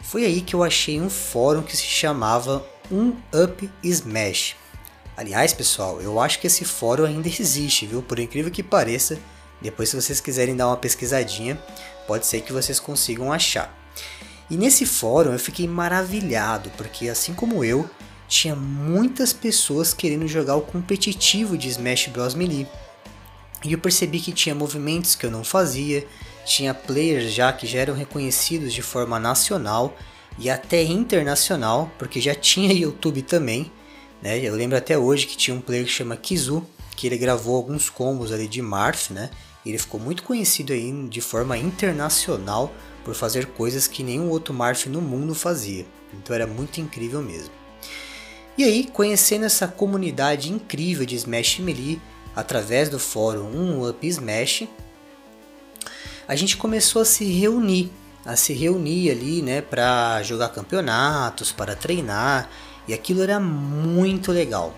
Foi 0.00 0.24
aí 0.24 0.40
que 0.40 0.54
eu 0.54 0.62
achei 0.62 1.00
um 1.00 1.10
fórum 1.10 1.62
que 1.62 1.76
se 1.76 1.84
chamava 1.84 2.64
um 2.90 3.16
Up 3.34 3.70
Smash. 3.82 4.56
Aliás, 5.16 5.52
pessoal, 5.52 6.00
eu 6.00 6.18
acho 6.18 6.38
que 6.38 6.46
esse 6.46 6.64
fórum 6.64 7.04
ainda 7.04 7.28
existe, 7.28 7.84
viu? 7.84 8.02
Por 8.02 8.18
incrível 8.18 8.50
que 8.50 8.62
pareça, 8.62 9.18
depois 9.62 9.88
se 9.88 9.96
vocês 9.96 10.20
quiserem 10.20 10.56
dar 10.56 10.66
uma 10.66 10.76
pesquisadinha, 10.76 11.58
pode 12.06 12.26
ser 12.26 12.42
que 12.42 12.52
vocês 12.52 12.78
consigam 12.78 13.32
achar. 13.32 13.74
E 14.50 14.56
nesse 14.56 14.84
fórum 14.84 15.32
eu 15.32 15.38
fiquei 15.38 15.66
maravilhado, 15.66 16.70
porque 16.76 17.08
assim 17.08 17.32
como 17.32 17.64
eu, 17.64 17.88
tinha 18.28 18.56
muitas 18.56 19.32
pessoas 19.32 19.94
querendo 19.94 20.26
jogar 20.26 20.56
o 20.56 20.62
competitivo 20.62 21.56
de 21.56 21.68
Smash 21.68 22.08
Bros 22.08 22.34
Melee. 22.34 22.66
E 23.64 23.72
eu 23.72 23.78
percebi 23.78 24.20
que 24.20 24.32
tinha 24.32 24.54
movimentos 24.54 25.14
que 25.14 25.24
eu 25.24 25.30
não 25.30 25.44
fazia, 25.44 26.06
tinha 26.44 26.74
players 26.74 27.32
já 27.32 27.52
que 27.52 27.66
já 27.66 27.80
eram 27.80 27.94
reconhecidos 27.94 28.72
de 28.72 28.82
forma 28.82 29.18
nacional 29.18 29.96
e 30.38 30.50
até 30.50 30.82
internacional, 30.82 31.90
porque 31.98 32.20
já 32.20 32.34
tinha 32.34 32.72
YouTube 32.74 33.22
também. 33.22 33.70
Né? 34.20 34.38
Eu 34.38 34.54
lembro 34.54 34.76
até 34.76 34.96
hoje 34.98 35.26
que 35.26 35.36
tinha 35.36 35.56
um 35.56 35.60
player 35.60 35.84
que 35.84 35.92
chama 35.92 36.16
Kizu, 36.16 36.66
que 36.96 37.06
ele 37.06 37.16
gravou 37.16 37.56
alguns 37.56 37.90
combos 37.90 38.32
ali 38.32 38.48
de 38.48 38.62
Marth, 38.62 39.10
né? 39.10 39.30
Ele 39.64 39.78
ficou 39.78 40.00
muito 40.00 40.22
conhecido 40.22 40.72
aí 40.72 40.92
de 41.08 41.20
forma 41.20 41.56
internacional 41.56 42.72
por 43.04 43.14
fazer 43.14 43.46
coisas 43.46 43.86
que 43.86 44.02
nenhum 44.02 44.28
outro 44.28 44.52
Marth 44.52 44.86
no 44.86 45.00
mundo 45.00 45.34
fazia. 45.34 45.86
Então 46.12 46.34
era 46.34 46.46
muito 46.46 46.80
incrível 46.80 47.22
mesmo. 47.22 47.52
E 48.56 48.64
aí, 48.64 48.84
conhecendo 48.84 49.44
essa 49.44 49.66
comunidade 49.66 50.52
incrível 50.52 51.06
de 51.06 51.16
Smash 51.16 51.58
Melee 51.58 52.00
através 52.36 52.88
do 52.88 52.98
fórum 52.98 53.50
1UP 53.50 54.04
Smash, 54.04 54.68
a 56.28 56.36
gente 56.36 56.56
começou 56.56 57.02
a 57.02 57.04
se 57.04 57.24
reunir 57.24 57.90
a 58.24 58.36
se 58.36 58.52
reunir 58.52 59.10
ali, 59.10 59.42
né, 59.42 59.60
para 59.60 60.22
jogar 60.22 60.48
campeonatos, 60.50 61.50
para 61.52 61.74
treinar, 61.74 62.48
e 62.86 62.94
aquilo 62.94 63.22
era 63.22 63.38
muito 63.40 64.30
legal. 64.32 64.74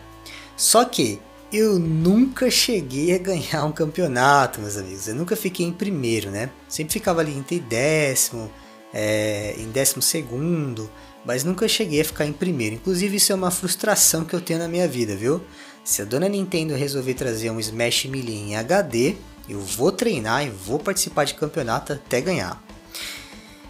Só 0.56 0.84
que 0.84 1.20
eu 1.56 1.78
nunca 1.78 2.50
cheguei 2.50 3.14
a 3.14 3.18
ganhar 3.18 3.64
um 3.64 3.72
campeonato, 3.72 4.60
meus 4.60 4.76
amigos. 4.76 5.06
Eu 5.06 5.14
nunca 5.14 5.36
fiquei 5.36 5.64
em 5.64 5.72
primeiro, 5.72 6.30
né? 6.30 6.50
Sempre 6.68 6.94
ficava 6.94 7.20
ali 7.20 7.36
entre 7.36 7.60
décimo, 7.60 8.50
é, 8.92 9.54
em 9.58 9.70
décimo 9.70 10.02
segundo, 10.02 10.90
mas 11.24 11.44
nunca 11.44 11.68
cheguei 11.68 12.00
a 12.00 12.04
ficar 12.04 12.26
em 12.26 12.32
primeiro. 12.32 12.74
Inclusive 12.74 13.16
isso 13.16 13.32
é 13.32 13.34
uma 13.34 13.50
frustração 13.50 14.24
que 14.24 14.34
eu 14.34 14.40
tenho 14.40 14.58
na 14.58 14.68
minha 14.68 14.88
vida, 14.88 15.14
viu? 15.14 15.40
Se 15.84 16.02
a 16.02 16.04
dona 16.04 16.28
Nintendo 16.28 16.74
resolver 16.74 17.14
trazer 17.14 17.50
um 17.50 17.60
Smash 17.60 18.06
Melee 18.06 18.50
em 18.50 18.56
HD, 18.56 19.14
eu 19.48 19.60
vou 19.60 19.92
treinar 19.92 20.44
e 20.44 20.50
vou 20.50 20.78
participar 20.78 21.24
de 21.24 21.34
campeonato 21.34 21.92
até 21.92 22.20
ganhar. 22.20 22.62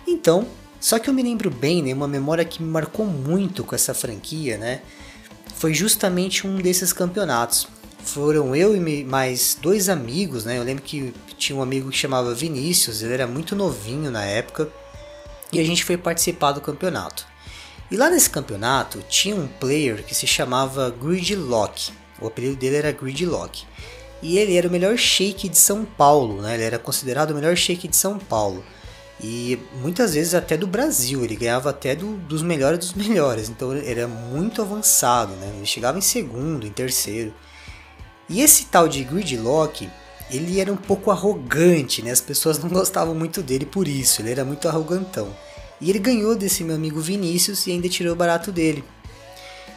Então, 0.06 0.46
só 0.80 0.98
que 0.98 1.10
eu 1.10 1.14
me 1.14 1.22
lembro 1.22 1.50
bem, 1.50 1.82
né, 1.82 1.92
uma 1.92 2.08
memória 2.08 2.44
que 2.44 2.62
me 2.62 2.68
marcou 2.70 3.04
muito 3.04 3.64
com 3.64 3.74
essa 3.74 3.92
franquia, 3.92 4.56
né? 4.56 4.82
Foi 5.54 5.72
justamente 5.72 6.46
um 6.46 6.56
desses 6.56 6.92
campeonatos. 6.92 7.66
Foram 8.02 8.54
eu 8.54 8.76
e 8.76 9.04
mais 9.04 9.56
dois 9.60 9.88
amigos, 9.88 10.44
né? 10.44 10.58
Eu 10.58 10.62
lembro 10.62 10.82
que 10.82 11.14
tinha 11.38 11.56
um 11.56 11.62
amigo 11.62 11.90
que 11.90 11.96
chamava 11.96 12.34
Vinícius, 12.34 13.02
ele 13.02 13.14
era 13.14 13.26
muito 13.26 13.56
novinho 13.56 14.10
na 14.10 14.24
época, 14.24 14.68
e 15.50 15.58
a 15.58 15.64
gente 15.64 15.84
foi 15.84 15.96
participar 15.96 16.52
do 16.52 16.60
campeonato. 16.60 17.26
E 17.90 17.96
lá 17.96 18.10
nesse 18.10 18.28
campeonato 18.28 19.02
tinha 19.08 19.36
um 19.36 19.46
player 19.46 20.04
que 20.04 20.14
se 20.14 20.26
chamava 20.26 20.90
Gridlock. 20.90 21.92
O 22.20 22.26
apelido 22.26 22.56
dele 22.56 22.76
era 22.76 22.92
Gridlock. 22.92 23.64
E 24.20 24.38
ele 24.38 24.56
era 24.56 24.68
o 24.68 24.70
melhor 24.70 24.96
shake 24.96 25.48
de 25.48 25.58
São 25.58 25.84
Paulo, 25.84 26.40
né? 26.40 26.54
Ele 26.54 26.64
era 26.64 26.78
considerado 26.78 27.30
o 27.30 27.34
melhor 27.34 27.56
shake 27.56 27.86
de 27.86 27.96
São 27.96 28.18
Paulo. 28.18 28.64
E 29.22 29.58
muitas 29.80 30.14
vezes 30.14 30.34
até 30.34 30.56
do 30.56 30.66
Brasil, 30.66 31.24
ele 31.24 31.36
ganhava 31.36 31.70
até 31.70 31.94
do, 31.94 32.16
dos 32.16 32.42
melhores 32.42 32.78
dos 32.78 32.92
melhores, 32.92 33.48
então 33.48 33.74
ele 33.74 33.88
era 33.88 34.08
muito 34.08 34.60
avançado, 34.60 35.32
né? 35.36 35.52
ele 35.56 35.66
chegava 35.66 35.96
em 35.96 36.02
segundo, 36.02 36.66
em 36.66 36.70
terceiro. 36.70 37.32
E 38.28 38.40
esse 38.40 38.66
tal 38.66 38.88
de 38.88 39.04
Gridlock, 39.04 39.88
ele 40.30 40.60
era 40.60 40.72
um 40.72 40.76
pouco 40.76 41.10
arrogante, 41.10 42.02
né? 42.02 42.10
as 42.10 42.20
pessoas 42.20 42.58
não 42.58 42.68
gostavam 42.68 43.14
muito 43.14 43.42
dele 43.42 43.64
por 43.64 43.86
isso, 43.86 44.20
ele 44.20 44.32
era 44.32 44.44
muito 44.44 44.68
arrogantão. 44.68 45.34
E 45.80 45.90
ele 45.90 45.98
ganhou 45.98 46.34
desse 46.34 46.64
meu 46.64 46.74
amigo 46.74 47.00
Vinícius 47.00 47.66
e 47.66 47.72
ainda 47.72 47.88
tirou 47.88 48.16
barato 48.16 48.50
dele. 48.50 48.84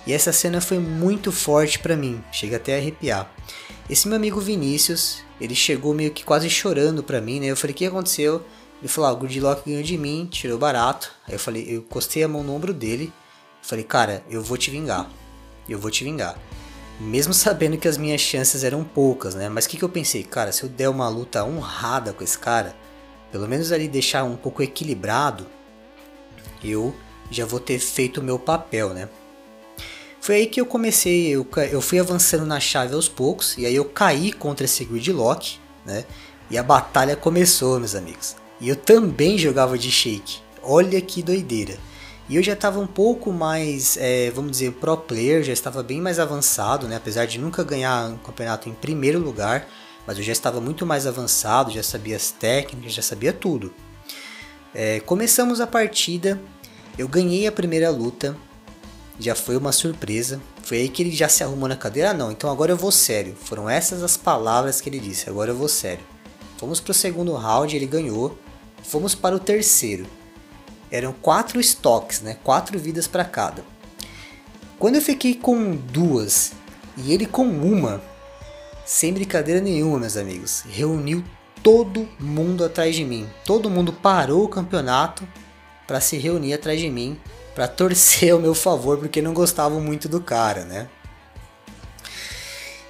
E 0.06 0.13
essa 0.13 0.32
cena 0.32 0.62
foi 0.62 0.79
muito 0.79 1.32
forte 1.32 1.79
para 1.79 1.96
mim, 1.96 2.24
chega 2.32 2.56
até 2.56 2.75
a 2.75 2.77
arrepiar. 2.77 3.29
Esse 3.89 4.08
meu 4.08 4.15
amigo 4.15 4.39
Vinícius, 4.39 5.22
ele 5.39 5.53
chegou 5.53 5.94
meio 5.94 6.12
que 6.12 6.24
quase 6.24 6.50
chorando 6.50 7.03
pra 7.03 7.20
mim, 7.20 7.41
né? 7.41 7.48
Eu 7.48 7.58
falei: 7.58 7.74
"O 7.74 7.77
que 7.77 7.86
aconteceu?" 7.86 8.41
Ele 8.79 8.88
falou, 8.88 9.10
ah, 9.10 9.13
o 9.13 9.17
Gridlock 9.17 9.63
ganhou 9.65 9.84
de 9.84 9.98
mim, 9.98 10.27
tirou 10.31 10.57
barato. 10.57 11.12
Aí 11.27 11.34
eu 11.34 11.39
falei, 11.39 11.65
eu 11.67 11.79
encostei 11.79 12.24
a 12.24 12.27
mão 12.27 12.43
no 12.43 12.53
ombro 12.53 12.74
dele. 12.74 13.12
Falei, 13.62 13.84
cara, 13.84 14.24
eu 14.29 14.41
vou 14.41 14.57
te 14.57 14.69
vingar. 14.69 15.10
Eu 15.67 15.79
vou 15.79 15.89
te 15.89 16.03
vingar. 16.03 16.38
Mesmo 17.00 17.34
sabendo 17.34 17.77
que 17.77 17.88
as 17.88 17.98
minhas 17.98 18.22
chances 18.22 18.63
eram 18.63 18.84
poucas, 18.84 19.36
né? 19.36 19.50
Mas 19.50 19.65
o 19.65 19.69
que, 19.69 19.77
que 19.77 19.84
eu 19.84 19.89
pensei? 19.89 20.24
Cara, 20.24 20.51
se 20.51 20.63
eu 20.63 20.69
der 20.69 20.89
uma 20.89 21.10
luta 21.10 21.43
honrada 21.43 22.13
com 22.13 22.24
esse 22.24 22.38
cara, 22.38 22.75
pelo 23.31 23.48
menos 23.48 23.72
ali 23.72 23.88
deixar 23.88 24.24
um 24.24 24.36
pouco 24.36 24.63
equilibrado, 24.63 25.46
eu 26.63 26.96
já 27.29 27.46
vou 27.46 27.60
ter 27.60 27.79
feito 27.79 28.19
o 28.19 28.24
meu 28.24 28.39
papel, 28.39 28.93
né? 28.93 29.10
Foi 30.19 30.36
aí 30.36 30.48
que 30.48 30.60
eu 30.60 30.65
comecei, 30.65 31.29
eu, 31.29 31.48
eu 31.72 31.81
fui 31.81 32.00
avançando 32.00 32.46
na 32.46 32.60
chave 32.60 32.93
aos 32.93 33.07
poucos, 33.07 33.57
e 33.57 33.65
aí 33.65 33.75
eu 33.75 33.86
caí 33.86 34.31
contra 34.31 34.65
esse 34.65 34.84
Gridlock, 34.84 35.60
né? 35.86 36.05
E 36.50 36.57
a 36.57 36.63
batalha 36.63 37.15
começou, 37.15 37.79
meus 37.79 37.96
amigos. 37.96 38.36
E 38.59 38.69
eu 38.69 38.75
também 38.75 39.37
jogava 39.37 39.77
de 39.77 39.91
shake. 39.91 40.39
Olha 40.63 40.99
que 41.01 41.21
doideira. 41.21 41.77
E 42.29 42.35
eu 42.35 42.43
já 42.43 42.53
estava 42.53 42.79
um 42.79 42.87
pouco 42.87 43.31
mais, 43.31 43.95
é, 43.97 44.29
vamos 44.31 44.51
dizer, 44.51 44.73
pro 44.73 44.97
player, 44.97 45.43
já 45.43 45.53
estava 45.53 45.81
bem 45.81 46.01
mais 46.01 46.19
avançado, 46.19 46.87
né? 46.87 46.97
apesar 46.97 47.25
de 47.25 47.39
nunca 47.39 47.63
ganhar 47.63 48.09
um 48.09 48.17
campeonato 48.17 48.67
em 48.67 48.73
primeiro 48.73 49.17
lugar, 49.17 49.65
mas 50.05 50.17
eu 50.17 50.23
já 50.23 50.33
estava 50.33 50.59
muito 50.59 50.85
mais 50.85 51.07
avançado, 51.07 51.71
já 51.71 51.81
sabia 51.81 52.17
as 52.17 52.31
técnicas, 52.31 52.91
já 52.91 53.01
sabia 53.01 53.31
tudo. 53.31 53.73
É, 54.73 54.99
começamos 54.99 55.61
a 55.61 55.67
partida, 55.67 56.41
eu 56.97 57.07
ganhei 57.07 57.47
a 57.47 57.51
primeira 57.51 57.89
luta, 57.89 58.35
já 59.19 59.33
foi 59.33 59.57
uma 59.57 59.71
surpresa. 59.71 60.41
Foi 60.63 60.79
aí 60.79 60.89
que 60.89 61.01
ele 61.01 61.11
já 61.11 61.27
se 61.27 61.43
arrumou 61.43 61.67
na 61.67 61.75
cadeira. 61.75 62.11
Ah, 62.11 62.13
não, 62.13 62.31
então 62.31 62.51
agora 62.51 62.71
eu 62.71 62.77
vou 62.77 62.91
sério. 62.91 63.35
Foram 63.35 63.69
essas 63.69 64.03
as 64.03 64.17
palavras 64.17 64.79
que 64.79 64.89
ele 64.89 64.99
disse. 64.99 65.29
Agora 65.29 65.51
eu 65.51 65.55
vou 65.55 65.67
sério. 65.67 66.03
Fomos 66.57 66.79
para 66.79 66.91
o 66.91 66.93
segundo 66.93 67.33
round, 67.33 67.75
ele 67.75 67.87
ganhou. 67.87 68.37
Fomos 68.84 69.15
para 69.15 69.36
o 69.36 69.39
terceiro. 69.39 70.05
Eram 70.89 71.13
quatro 71.13 71.60
estoques, 71.60 72.22
né? 72.22 72.38
Quatro 72.43 72.79
vidas 72.79 73.07
para 73.07 73.25
cada. 73.25 73.63
Quando 74.79 74.96
eu 74.96 75.01
fiquei 75.01 75.34
com 75.36 75.75
duas 75.75 76.53
e 76.96 77.12
ele 77.13 77.25
com 77.25 77.46
uma, 77.46 78.01
sem 78.86 79.13
brincadeira 79.13 79.60
nenhuma, 79.60 80.00
meus 80.00 80.15
amigos, 80.15 80.63
reuniu 80.69 81.24
todo 81.62 82.07
mundo 82.19 82.63
atrás 82.63 82.96
de 82.96 83.03
mim. 83.03 83.27
Todo 83.43 83.69
mundo 83.69 83.91
parou 83.91 84.43
o 84.43 84.50
campeonato 84.50 85.27
para 85.86 86.00
se 86.00 86.17
reunir 86.17 86.53
atrás 86.53 86.79
de 86.79 86.89
mim, 86.89 87.19
para 87.55 87.67
torcer 87.67 88.31
ao 88.31 88.39
meu 88.39 88.53
favor, 88.53 88.98
porque 88.98 89.22
não 89.22 89.34
gostavam 89.34 89.81
muito 89.81 90.07
do 90.07 90.22
cara, 90.22 90.63
né? 90.63 90.88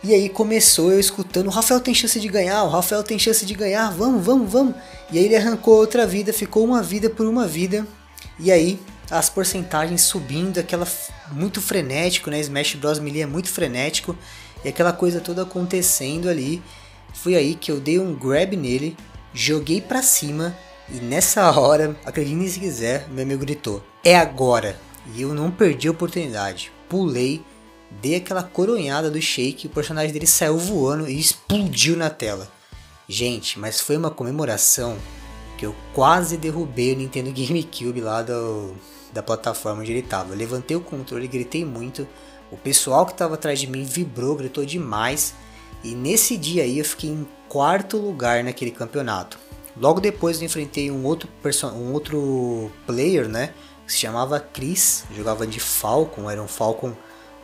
E 0.04 0.14
aí 0.14 0.30
começou 0.30 0.92
eu 0.92 1.00
escutando: 1.00 1.48
o 1.48 1.52
Rafael 1.52 1.80
tem 1.80 1.94
chance 1.94 2.20
de 2.20 2.28
ganhar, 2.28 2.64
o 2.64 2.70
Rafael 2.70 3.04
tem 3.04 3.18
chance 3.18 3.46
de 3.46 3.54
ganhar, 3.54 3.92
vamos, 3.92 4.24
vamos, 4.24 4.52
vamos. 4.52 4.76
E 5.12 5.18
aí 5.18 5.26
ele 5.26 5.36
arrancou 5.36 5.76
outra 5.76 6.06
vida, 6.06 6.32
ficou 6.32 6.64
uma 6.64 6.82
vida 6.82 7.10
por 7.10 7.26
uma 7.26 7.48
vida. 7.48 7.86
E 8.40 8.52
aí 8.52 8.80
as 9.10 9.30
porcentagens 9.30 10.02
subindo, 10.02 10.60
aquela 10.60 10.88
muito 11.32 11.62
frenético, 11.62 12.30
né? 12.30 12.40
Smash 12.40 12.76
Bros 12.76 13.00
Melee 13.00 13.22
é 13.22 13.26
muito 13.26 13.50
frenético 13.50 14.16
e 14.64 14.70
aquela 14.70 14.94
coisa 14.94 15.20
toda 15.20 15.44
acontecendo 15.44 16.30
ali. 16.30 16.62
Foi 17.14 17.36
aí 17.36 17.56
que 17.56 17.72
eu 17.72 17.80
dei 17.80 18.00
um 18.00 18.14
grab 18.14 18.56
nele, 18.56 18.96
joguei 19.34 19.82
para 19.82 20.04
cima 20.04 20.56
e 20.90 20.96
nessa 20.96 21.50
hora, 21.58 21.96
acredite 22.06 22.50
se 22.50 22.60
quiser, 22.60 23.08
meu 23.10 23.24
amigo 23.24 23.42
gritou: 23.42 23.84
"É 24.04 24.16
agora!" 24.16 24.78
E 25.16 25.22
eu 25.22 25.34
não 25.34 25.50
perdi 25.50 25.88
a 25.88 25.92
oportunidade. 25.92 26.72
Pulei 26.90 27.42
dei 27.90 28.16
aquela 28.16 28.44
coronhada 28.44 29.10
do 29.10 29.22
Shake, 29.22 29.68
o 29.68 29.72
personagem 29.72 30.12
dele 30.12 30.28
saiu 30.28 30.58
voando 30.58 31.08
e 31.08 31.20
explodiu 31.20 31.96
na 31.96 32.10
tela. 32.10 32.48
Gente, 33.08 33.58
mas 33.58 33.80
foi 33.80 33.96
uma 33.96 34.12
comemoração 34.12 34.98
que 35.58 35.66
eu 35.66 35.76
quase 35.94 36.38
derrubei 36.38 36.94
o 36.94 36.98
Nintendo 36.98 37.32
GameCube 37.34 38.02
lá 38.02 38.22
do, 38.22 38.76
da 39.14 39.24
plataforma 39.24 39.82
onde 39.82 39.92
ele 39.92 40.00
estava. 40.00 40.36
Levantei 40.36 40.76
o 40.76 40.82
controle, 40.82 41.28
gritei 41.28 41.66
muito. 41.66 42.08
O 42.52 42.58
pessoal 42.58 43.06
que 43.06 43.14
estava 43.14 43.36
atrás 43.36 43.60
de 43.60 43.68
mim 43.68 43.84
vibrou, 43.84 44.36
gritou 44.36 44.66
demais. 44.66 45.34
E 45.84 45.96
nesse 45.96 46.38
dia 46.38 46.64
aí 46.64 46.80
eu 46.80 46.86
fiquei 46.86 47.10
em 47.10 47.28
quarto 47.48 47.98
lugar 47.98 48.44
naquele 48.44 48.72
campeonato. 48.72 49.40
Logo 49.80 50.00
depois 50.00 50.40
eu 50.40 50.46
enfrentei 50.46 50.90
um 50.90 51.06
outro, 51.06 51.30
um 51.76 51.94
outro 51.94 52.72
player, 52.86 53.28
né? 53.28 53.54
Que 53.86 53.94
se 53.94 54.00
chamava 54.00 54.40
Chris, 54.40 55.06
jogava 55.16 55.46
de 55.46 55.60
Falcon, 55.60 56.30
era 56.30 56.42
um 56.42 56.48
Falcon 56.48 56.94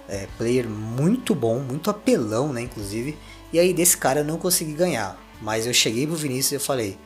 é, 0.07 0.27
player 0.37 0.67
muito 0.69 1.33
bom, 1.33 1.59
muito 1.59 1.89
apelão, 1.89 2.51
né, 2.51 2.61
inclusive. 2.61 3.17
E 3.51 3.59
aí 3.59 3.73
desse 3.73 3.97
cara 3.97 4.21
eu 4.21 4.25
não 4.25 4.37
consegui 4.37 4.73
ganhar. 4.73 5.19
Mas 5.41 5.67
eu 5.67 5.73
cheguei 5.73 6.07
pro 6.07 6.15
Vinícius 6.15 6.51
e 6.51 6.55
eu 6.55 6.59
falei, 6.59 6.97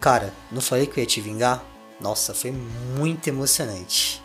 cara, 0.00 0.32
não 0.50 0.60
falei 0.60 0.86
que 0.86 0.98
eu 0.98 1.02
ia 1.02 1.06
te 1.06 1.20
vingar? 1.20 1.64
Nossa, 2.00 2.34
foi 2.34 2.52
muito 2.96 3.28
emocionante. 3.28 4.22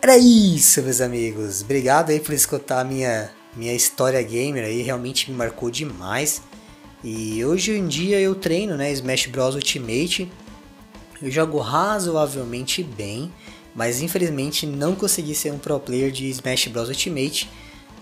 Era 0.00 0.16
isso, 0.16 0.82
meus 0.82 1.00
amigos. 1.00 1.62
Obrigado 1.62 2.10
aí 2.10 2.20
por 2.20 2.32
escutar 2.32 2.80
a 2.80 2.84
minha, 2.84 3.30
minha 3.56 3.74
história 3.74 4.22
gamer 4.22 4.64
aí, 4.64 4.82
realmente 4.82 5.30
me 5.30 5.36
marcou 5.36 5.70
demais. 5.70 6.40
E 7.02 7.44
hoje 7.44 7.72
em 7.72 7.86
dia 7.86 8.20
eu 8.20 8.34
treino, 8.34 8.76
né, 8.76 8.92
Smash 8.92 9.26
Bros 9.26 9.54
Ultimate. 9.54 10.30
Eu 11.20 11.30
jogo 11.30 11.58
razoavelmente 11.58 12.82
bem 12.82 13.32
mas 13.74 14.00
infelizmente 14.00 14.66
não 14.66 14.94
consegui 14.94 15.34
ser 15.34 15.52
um 15.52 15.58
pro 15.58 15.78
player 15.78 16.10
de 16.10 16.28
Smash 16.28 16.68
Bros 16.68 16.88
Ultimate 16.88 17.48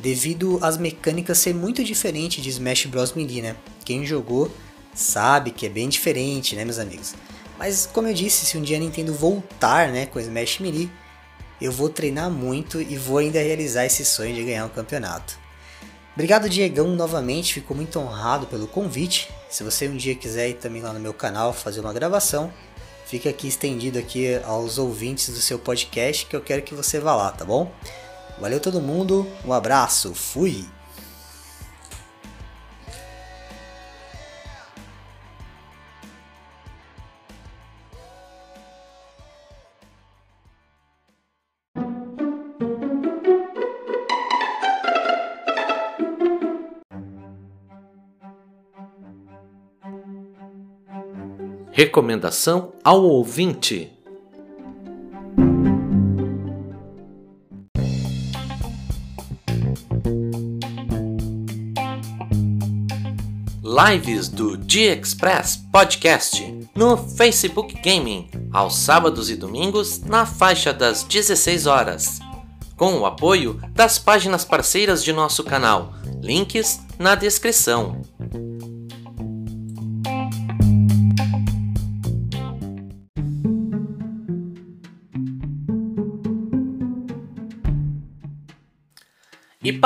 devido 0.01 0.59
às 0.63 0.77
mecânicas 0.77 1.39
ser 1.39 1.55
muito 1.55 1.83
diferente 1.83 2.41
de 2.41 2.49
Smash 2.51 2.87
Bros 2.87 3.13
Melee, 3.15 3.43
né? 3.43 3.57
Quem 3.85 4.05
jogou 4.05 4.51
sabe 4.95 5.51
que 5.51 5.67
é 5.67 5.69
bem 5.69 5.89
diferente, 5.89 6.55
né, 6.55 6.65
meus 6.65 6.79
amigos? 6.79 7.15
Mas 7.59 7.89
como 7.93 8.09
eu 8.09 8.15
disse, 8.15 8.45
se 8.47 8.59
um 8.59 8.63
dia 8.63 8.77
a 8.77 8.81
Nintendo 8.81 9.15
voltar, 9.15 9.89
né, 9.89 10.07
com 10.07 10.21
Smash 10.21 10.59
Melee, 10.61 10.91
eu 11.61 11.73
vou 11.73 11.89
treinar 11.89 12.31
muito 12.31 12.81
e 12.81 12.97
vou 12.97 13.19
ainda 13.19 13.41
realizar 13.41 13.87
esse 13.87 14.05
sonho 14.05 14.35
de 14.35 14.45
ganhar 14.45 14.67
um 14.67 14.69
campeonato. 14.69 15.39
Obrigado 16.15 16.49
Diegão 16.49 16.89
novamente, 16.89 17.55
ficou 17.55 17.77
muito 17.77 17.99
honrado 17.99 18.47
pelo 18.47 18.67
convite. 18.67 19.29
Se 19.51 19.63
você 19.63 19.87
um 19.87 19.97
dia 19.97 20.15
quiser 20.15 20.49
ir 20.49 20.55
também 20.55 20.81
lá 20.81 20.93
no 20.93 21.01
meu 21.01 21.13
canal 21.13 21.53
fazer 21.53 21.81
uma 21.81 21.93
gravação, 21.93 22.53
fica 23.07 23.31
aqui 23.31 23.49
estendido 23.49 23.99
aqui 23.99 24.35
aos 24.45 24.79
ouvintes 24.79 25.29
do 25.29 25.41
seu 25.41 25.59
podcast 25.59 26.27
que 26.27 26.37
eu 26.37 26.41
quero 26.41 26.63
que 26.63 26.75
você 26.75 27.01
vá 27.01 27.15
lá, 27.15 27.31
tá 27.31 27.45
bom? 27.45 27.73
Valeu 28.39 28.61
todo 28.61 28.83
mundo, 28.83 29.27
um 29.45 29.53
abraço, 29.53 30.15
fui! 30.15 30.76
Recomendação 51.77 52.73
ao 52.83 53.03
ouvinte. 53.03 53.93
Lives 63.63 64.31
do 64.31 64.59
G-Express 64.67 65.59
Podcast 65.71 66.43
no 66.75 66.97
Facebook 66.97 67.79
Gaming, 67.83 68.31
aos 68.51 68.75
sábados 68.77 69.29
e 69.29 69.37
domingos, 69.37 70.01
na 70.01 70.25
faixa 70.25 70.73
das 70.73 71.03
16 71.03 71.67
horas. 71.67 72.21
Com 72.75 73.01
o 73.01 73.05
apoio 73.05 73.61
das 73.73 73.99
páginas 73.99 74.47
parceiras 74.47 75.05
de 75.05 75.13
nosso 75.13 75.45
canal, 75.45 75.93
links 76.23 76.81
na 76.99 77.15
descrição. 77.15 78.01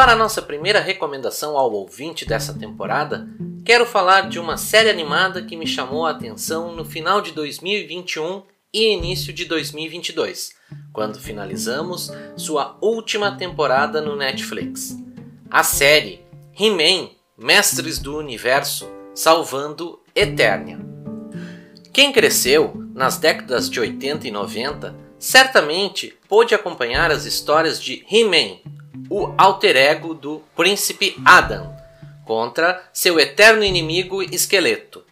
Para 0.01 0.17
nossa 0.17 0.41
primeira 0.41 0.81
recomendação 0.81 1.59
ao 1.59 1.71
ouvinte 1.71 2.25
dessa 2.25 2.55
temporada, 2.55 3.29
quero 3.67 3.85
falar 3.85 4.31
de 4.31 4.39
uma 4.39 4.57
série 4.57 4.89
animada 4.89 5.43
que 5.43 5.55
me 5.55 5.67
chamou 5.67 6.07
a 6.07 6.13
atenção 6.13 6.75
no 6.75 6.87
final 6.87 7.21
de 7.21 7.33
2021 7.33 8.43
e 8.73 8.95
início 8.95 9.31
de 9.31 9.45
2022, 9.45 10.55
quando 10.91 11.21
finalizamos 11.21 12.11
sua 12.35 12.79
última 12.81 13.37
temporada 13.37 14.01
no 14.01 14.17
Netflix. 14.17 14.97
A 15.51 15.63
série 15.63 16.25
He-Man 16.59 17.11
Mestres 17.37 17.99
do 17.99 18.17
Universo 18.17 18.89
Salvando 19.15 20.01
Eternia. 20.15 20.79
Quem 21.93 22.11
cresceu 22.11 22.73
nas 22.95 23.19
décadas 23.19 23.69
de 23.69 23.79
80 23.79 24.27
e 24.27 24.31
90 24.31 24.97
certamente 25.19 26.19
pôde 26.27 26.55
acompanhar 26.55 27.11
as 27.11 27.27
histórias 27.27 27.79
de 27.79 28.03
He-Man, 28.11 28.61
o 29.09 29.33
alter 29.37 29.77
ego 29.77 30.15
do 30.15 30.43
príncipe 30.57 31.17
Adam 31.25 31.75
contra 32.25 32.83
seu 32.93 33.19
eterno 33.19 33.65
inimigo 33.65 34.23
Esqueleto. 34.23 35.05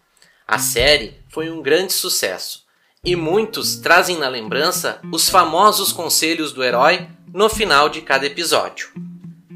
A 0.47 0.59
série 0.59 1.19
foi 1.29 1.51
um 1.51 1.61
grande 1.61 1.93
sucesso 1.93 2.64
e 3.05 3.17
muitos 3.17 3.77
trazem 3.77 4.19
na 4.19 4.29
lembrança 4.29 5.01
os 5.12 5.29
famosos 5.29 5.93
conselhos 5.93 6.53
do 6.53 6.62
herói 6.62 7.09
no 7.33 7.49
final 7.49 7.88
de 7.88 8.01
cada 8.03 8.27
episódio. 8.27 8.91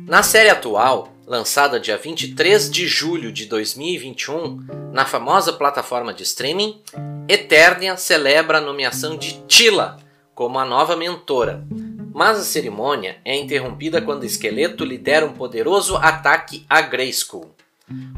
Na 0.07 0.23
série 0.23 0.51
atual, 0.51 1.13
lançada 1.27 1.81
dia 1.81 1.97
23 1.97 2.71
de 2.71 2.87
julho 2.87 3.33
de 3.33 3.47
2021 3.47 4.91
na 4.93 5.07
famosa 5.07 5.53
plataforma 5.53 6.13
de 6.13 6.23
streaming, 6.23 6.83
Eternia 7.29 7.97
celebra 7.97 8.59
a 8.59 8.61
nomeação 8.61 9.17
de 9.17 9.41
Tila 9.47 9.99
como 10.35 10.59
a 10.59 10.65
nova 10.65 10.97
mentora, 10.97 11.65
mas 12.13 12.39
a 12.39 12.45
cerimônia 12.45 13.19
é 13.25 13.37
interrompida 13.37 14.01
quando 14.01 14.23
o 14.23 14.27
esqueleto 14.27 14.85
lidera 14.85 15.27
um 15.27 15.33
poderoso 15.33 15.97
ataque 15.97 16.67
a 16.69 16.81
Grayskull. 16.81 17.55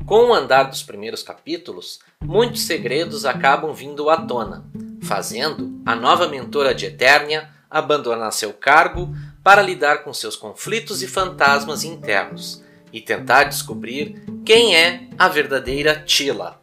Com 0.06 0.30
o 0.30 0.34
andar 0.34 0.64
dos 0.64 0.82
primeiros 0.82 1.22
capítulos, 1.22 2.00
muitos 2.22 2.62
segredos 2.62 3.24
acabam 3.24 3.72
vindo 3.72 4.10
à 4.10 4.16
tona, 4.16 4.64
fazendo 5.02 5.80
a 5.86 5.94
nova 5.94 6.28
mentora 6.28 6.74
de 6.74 6.86
Eternia 6.86 7.48
abandonar 7.70 8.32
seu 8.32 8.52
cargo 8.52 9.14
para 9.42 9.62
lidar 9.62 10.04
com 10.04 10.12
seus 10.12 10.36
conflitos 10.36 11.02
e 11.02 11.08
fantasmas 11.08 11.82
internos 11.82 12.62
e 12.92 13.00
tentar 13.00 13.44
descobrir 13.44 14.22
quem 14.44 14.76
é 14.76 15.08
a 15.18 15.28
verdadeira 15.28 16.00
Tila. 16.00 16.60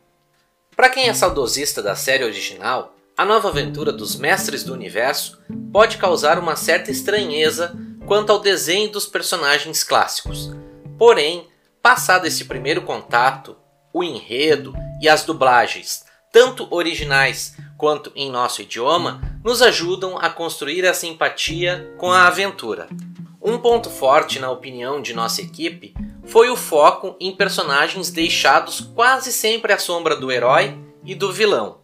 Para 0.76 0.90
quem 0.90 1.10
é 1.10 1.14
saudosista 1.14 1.84
da 1.84 1.96
série 1.96 2.24
original, 2.24 2.96
a 3.18 3.26
nova 3.26 3.50
aventura 3.50 3.92
dos 3.92 4.16
Mestres 4.16 4.64
do 4.64 4.74
Universo 4.74 5.40
pode 5.72 5.98
causar 5.98 6.40
uma 6.40 6.56
certa 6.56 6.92
estranheza 6.92 7.76
quanto 8.08 8.32
ao 8.32 8.40
desenho 8.40 8.92
dos 8.92 9.06
personagens 9.06 9.84
clássicos. 9.84 10.52
Porém, 10.98 11.48
passado 11.82 12.26
esse 12.26 12.46
primeiro 12.46 12.82
contato, 12.82 13.56
o 13.94 14.04
enredo 14.04 14.74
e 15.02 15.10
as 15.10 15.24
dublagens, 15.24 16.06
tanto 16.32 16.68
originais 16.72 17.56
quanto 17.78 18.12
em 18.16 18.30
nosso 18.30 18.62
idioma, 18.62 19.22
nos 19.44 19.62
ajudam 19.62 20.18
a 20.18 20.30
construir 20.30 20.86
a 20.86 20.94
simpatia 20.94 21.94
com 21.98 22.12
a 22.12 22.28
aventura. 22.28 22.88
Um 23.42 23.58
ponto 23.58 23.90
forte 23.90 24.40
na 24.40 24.52
opinião 24.52 25.02
de 25.02 25.14
nossa 25.14 25.42
equipe 25.42 25.94
foi 26.26 26.50
o 26.50 26.56
foco 26.56 27.16
em 27.20 27.36
personagens 27.36 28.12
deixados 28.12 28.80
quase 28.80 29.34
sempre 29.34 29.74
à 29.74 29.80
sombra 29.80 30.16
do 30.16 30.32
herói 30.32 30.78
e 31.04 31.16
do 31.16 31.32
vilão. 31.32 31.81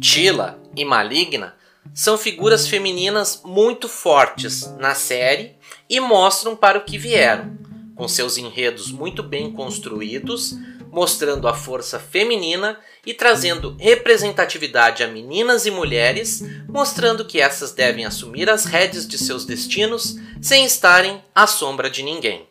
Tila 0.00 0.60
e 0.74 0.84
Maligna 0.84 1.54
são 1.94 2.18
figuras 2.18 2.66
femininas 2.66 3.42
muito 3.44 3.88
fortes 3.88 4.66
na 4.78 4.94
série 4.94 5.54
e 5.88 6.00
mostram 6.00 6.56
para 6.56 6.78
o 6.78 6.84
que 6.84 6.98
vieram, 6.98 7.56
com 7.94 8.08
seus 8.08 8.36
enredos 8.36 8.90
muito 8.90 9.22
bem 9.22 9.52
construídos, 9.52 10.56
mostrando 10.90 11.46
a 11.46 11.54
força 11.54 12.00
feminina 12.00 12.78
e 13.04 13.14
trazendo 13.14 13.76
representatividade 13.78 15.04
a 15.04 15.08
meninas 15.08 15.66
e 15.66 15.70
mulheres, 15.70 16.42
mostrando 16.68 17.24
que 17.24 17.40
essas 17.40 17.70
devem 17.70 18.04
assumir 18.04 18.50
as 18.50 18.64
rédeas 18.64 19.06
de 19.06 19.16
seus 19.16 19.44
destinos 19.44 20.16
sem 20.42 20.64
estarem 20.64 21.22
à 21.32 21.46
sombra 21.46 21.88
de 21.88 22.02
ninguém. 22.02 22.48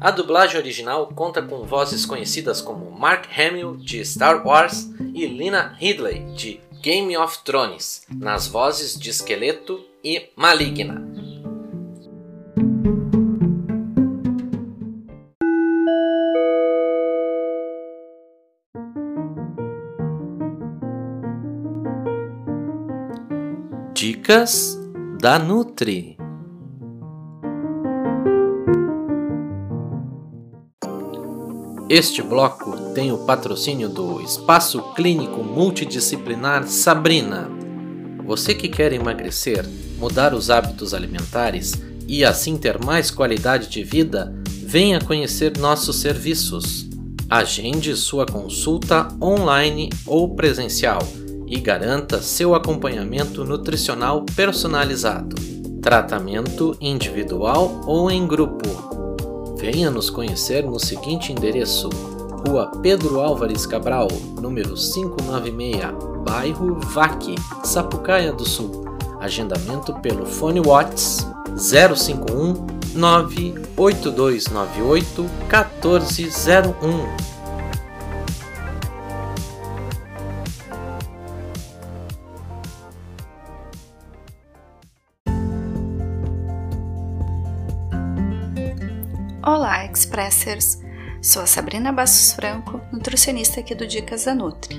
A 0.00 0.12
dublagem 0.12 0.60
original 0.60 1.08
conta 1.08 1.42
com 1.42 1.64
vozes 1.64 2.06
conhecidas 2.06 2.60
como 2.60 2.88
Mark 2.88 3.28
Hamill 3.36 3.76
de 3.76 3.98
Star 4.02 4.46
Wars 4.46 4.88
e 5.12 5.26
Lina 5.26 5.74
Ridley 5.76 6.20
de 6.36 6.60
Game 6.80 7.16
of 7.16 7.42
Thrones, 7.42 8.06
nas 8.08 8.46
vozes 8.46 8.96
de 8.96 9.10
Esqueleto 9.10 9.84
e 10.04 10.30
Maligna. 10.36 11.02
Dicas 23.92 24.78
da 25.20 25.40
Nutri. 25.40 26.16
Este 31.90 32.20
bloco 32.20 32.92
tem 32.92 33.10
o 33.12 33.24
patrocínio 33.24 33.88
do 33.88 34.20
Espaço 34.20 34.82
Clínico 34.94 35.42
Multidisciplinar 35.42 36.66
Sabrina. 36.68 37.50
Você 38.26 38.54
que 38.54 38.68
quer 38.68 38.92
emagrecer, 38.92 39.64
mudar 39.98 40.34
os 40.34 40.50
hábitos 40.50 40.92
alimentares 40.92 41.72
e 42.06 42.26
assim 42.26 42.58
ter 42.58 42.78
mais 42.84 43.10
qualidade 43.10 43.68
de 43.68 43.82
vida, 43.82 44.34
venha 44.46 45.00
conhecer 45.00 45.56
nossos 45.56 45.96
serviços. 45.96 46.86
Agende 47.26 47.96
sua 47.96 48.26
consulta 48.26 49.08
online 49.18 49.88
ou 50.04 50.36
presencial 50.36 51.00
e 51.46 51.58
garanta 51.58 52.20
seu 52.20 52.54
acompanhamento 52.54 53.46
nutricional 53.46 54.26
personalizado, 54.36 55.36
tratamento 55.80 56.76
individual 56.82 57.80
ou 57.86 58.10
em 58.10 58.26
grupo 58.26 58.87
Venha 59.58 59.90
nos 59.90 60.08
conhecer 60.08 60.64
no 60.64 60.78
seguinte 60.78 61.32
endereço: 61.32 61.88
Rua 62.46 62.70
Pedro 62.80 63.18
Álvares 63.18 63.66
Cabral, 63.66 64.06
número 64.40 64.76
596, 64.76 65.82
bairro 66.24 66.78
Vaque, 66.78 67.34
Sapucaia 67.64 68.32
do 68.32 68.44
Sul. 68.44 68.84
Agendamento 69.18 69.92
pelo 69.94 70.24
fone 70.24 70.60
Whats 70.60 71.26
051 71.56 72.54
98298 72.94 75.22
1401. 75.22 77.37
Olá, 89.50 89.82
Expressers! 89.86 90.78
Sou 91.22 91.40
a 91.40 91.46
Sabrina 91.46 91.90
Bastos 91.90 92.34
Franco, 92.34 92.82
nutricionista 92.92 93.60
aqui 93.60 93.74
do 93.74 93.86
Dicas 93.86 94.26
da 94.26 94.34
Nutri. 94.34 94.78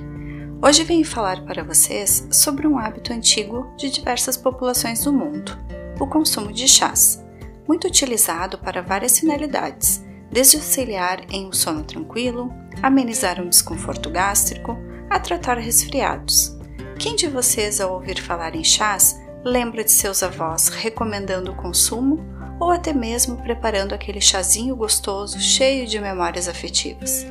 Hoje 0.62 0.84
venho 0.84 1.04
falar 1.04 1.44
para 1.44 1.64
vocês 1.64 2.28
sobre 2.32 2.68
um 2.68 2.78
hábito 2.78 3.12
antigo 3.12 3.74
de 3.76 3.90
diversas 3.90 4.38
populações 4.38 5.04
do 5.04 5.12
mundo, 5.12 5.58
o 6.00 6.06
consumo 6.06 6.54
de 6.54 6.68
chás, 6.68 7.20
muito 7.68 7.88
utilizado 7.88 8.60
para 8.60 8.84
várias 8.84 9.18
finalidades, 9.18 10.06
desde 10.32 10.58
auxiliar 10.58 11.22
em 11.32 11.48
um 11.48 11.52
sono 11.52 11.84
tranquilo, 11.84 12.54
amenizar 12.84 13.42
um 13.42 13.50
desconforto 13.50 14.12
gástrico, 14.12 14.78
a 15.10 15.20
tratar 15.20 15.58
resfriados. 15.58 16.56
Quem 17.00 17.16
de 17.16 17.26
vocês, 17.26 17.82
ao 17.82 17.96
ouvir 17.96 18.22
falar 18.22 18.54
em 18.54 18.64
chás, 18.64 19.20
lembra 19.44 19.84
de 19.84 19.92
seus 19.92 20.22
avós 20.22 20.68
recomendando 20.68 21.54
o 21.54 21.56
consumo 21.56 22.24
ou 22.60 22.72
até 22.72 22.94
mesmo 22.94 23.38
preparando 23.38 23.94
aquele 23.94 24.20
chazinho 24.20 24.76
gostoso 24.76 25.40
cheio 25.40 25.88
de 25.88 26.00
memórias 26.00 26.48
afetivas. 26.48 27.26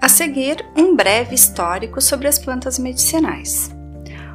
A 0.00 0.08
seguir, 0.08 0.64
um 0.76 0.94
breve 0.94 1.34
histórico 1.34 2.00
sobre 2.00 2.28
as 2.28 2.38
plantas 2.38 2.78
medicinais. 2.78 3.70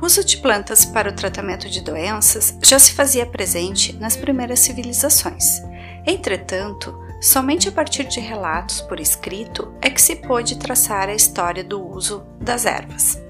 O 0.01 0.05
uso 0.05 0.23
de 0.23 0.37
plantas 0.37 0.83
para 0.83 1.09
o 1.09 1.13
tratamento 1.13 1.69
de 1.69 1.81
doenças 1.81 2.57
já 2.61 2.77
se 2.77 2.91
fazia 2.91 3.25
presente 3.25 3.93
nas 3.93 4.17
primeiras 4.17 4.59
civilizações. 4.59 5.61
Entretanto, 6.05 6.93
somente 7.21 7.69
a 7.69 7.71
partir 7.71 8.03
de 8.03 8.19
relatos 8.19 8.81
por 8.81 8.99
escrito 8.99 9.73
é 9.81 9.89
que 9.89 10.01
se 10.01 10.17
pôde 10.17 10.57
traçar 10.57 11.07
a 11.07 11.15
história 11.15 11.63
do 11.63 11.81
uso 11.81 12.25
das 12.41 12.65
ervas. 12.65 13.21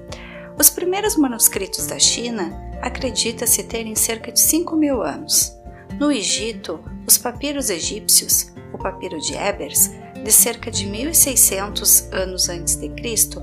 Os 0.58 0.68
primeiros 0.68 1.16
manuscritos 1.16 1.86
da 1.86 1.98
China 2.00 2.52
acredita-se 2.82 3.62
terem 3.62 3.94
cerca 3.94 4.32
de 4.32 4.40
5 4.40 4.74
mil 4.74 5.02
anos. 5.02 5.56
No 5.98 6.10
Egito, 6.10 6.80
os 7.06 7.16
papiros 7.16 7.70
egípcios, 7.70 8.52
o 8.72 8.78
papiro 8.78 9.20
de 9.20 9.34
Ebers, 9.36 9.92
de 10.24 10.32
cerca 10.32 10.68
de 10.68 10.86
1600 10.86 12.12
anos 12.12 12.48
antes 12.48 12.74
de 12.74 12.88
Cristo, 12.88 13.40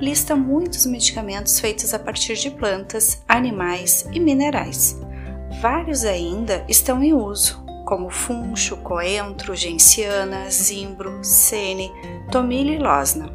lista 0.00 0.34
muitos 0.34 0.86
medicamentos 0.86 1.60
feitos 1.60 1.92
a 1.92 1.98
partir 1.98 2.36
de 2.36 2.50
plantas, 2.50 3.22
animais 3.28 4.08
e 4.12 4.18
minerais. 4.18 4.98
Vários 5.60 6.04
ainda 6.04 6.64
estão 6.66 7.02
em 7.02 7.12
uso, 7.12 7.62
como 7.84 8.08
funcho, 8.08 8.78
coentro, 8.78 9.54
genciana, 9.54 10.48
zimbro, 10.50 11.22
sene, 11.22 11.92
tomilho 12.30 12.72
e 12.72 12.78
losna. 12.78 13.30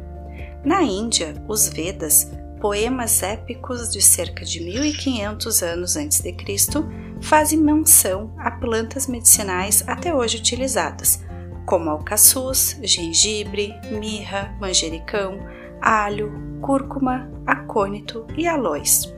Na 0.64 0.82
Índia, 0.82 1.34
os 1.46 1.68
Vedas, 1.68 2.32
poemas 2.60 3.22
épicos 3.22 3.90
de 3.90 4.00
cerca 4.00 4.44
de 4.44 4.60
1500 4.60 5.62
anos 5.62 5.96
antes 5.96 6.20
de 6.20 6.32
Cristo, 6.32 6.86
fazem 7.20 7.58
menção 7.58 8.34
a 8.38 8.50
plantas 8.50 9.06
medicinais 9.06 9.82
até 9.86 10.14
hoje 10.14 10.38
utilizadas, 10.38 11.24
como 11.64 11.90
alcaçuz, 11.90 12.78
gengibre, 12.82 13.74
mirra, 13.90 14.56
manjericão, 14.60 15.38
alho, 15.80 16.32
cúrcuma, 16.60 17.30
acônito 17.46 18.26
e 18.36 18.46
aloes. 18.46 19.12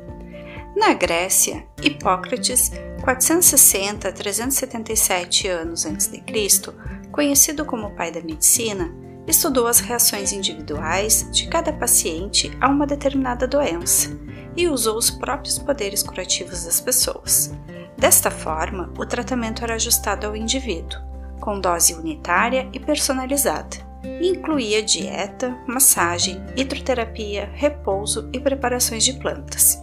Na 0.76 0.94
Grécia, 0.94 1.66
Hipócrates, 1.82 2.70
460 3.02 4.08
a 4.08 4.12
377 4.12 5.48
anos 5.48 5.84
antes 5.84 6.06
de 6.06 6.20
Cristo, 6.20 6.74
conhecido 7.10 7.64
como 7.64 7.94
pai 7.96 8.12
da 8.12 8.20
medicina, 8.20 8.92
estudou 9.28 9.66
as 9.66 9.78
reações 9.78 10.32
individuais 10.32 11.28
de 11.30 11.46
cada 11.48 11.72
paciente 11.72 12.50
a 12.60 12.68
uma 12.68 12.86
determinada 12.86 13.46
doença 13.46 14.10
e 14.56 14.66
usou 14.66 14.96
os 14.96 15.10
próprios 15.10 15.58
poderes 15.58 16.02
curativos 16.02 16.64
das 16.64 16.80
pessoas. 16.80 17.52
Desta 17.96 18.30
forma, 18.30 18.92
o 18.96 19.04
tratamento 19.04 19.62
era 19.62 19.74
ajustado 19.74 20.26
ao 20.26 20.34
indivíduo, 20.34 21.00
com 21.40 21.60
dose 21.60 21.94
unitária 21.94 22.68
e 22.72 22.80
personalizada, 22.80 23.76
e 24.02 24.28
incluía 24.28 24.82
dieta, 24.82 25.56
massagem, 25.66 26.42
hidroterapia, 26.56 27.50
repouso 27.54 28.28
e 28.32 28.40
preparações 28.40 29.04
de 29.04 29.12
plantas. 29.14 29.80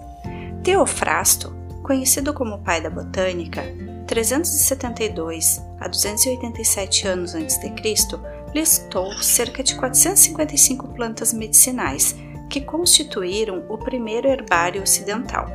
Teofrasto, 0.64 1.56
conhecido 1.84 2.34
como 2.34 2.64
pai 2.64 2.82
da 2.82 2.90
botânica, 2.90 3.64
372 4.08 5.62
a 5.80 5.88
287 5.88 7.08
anos 7.08 7.36
antes 7.36 7.60
de 7.60 7.70
Cristo, 7.72 8.20
listou 8.56 9.12
cerca 9.22 9.62
de 9.62 9.76
455 9.76 10.88
plantas 10.94 11.34
medicinais 11.34 12.16
que 12.50 12.62
constituíram 12.62 13.66
o 13.68 13.78
primeiro 13.78 14.30
herbário 14.30 14.82
ocidental, 14.82 15.48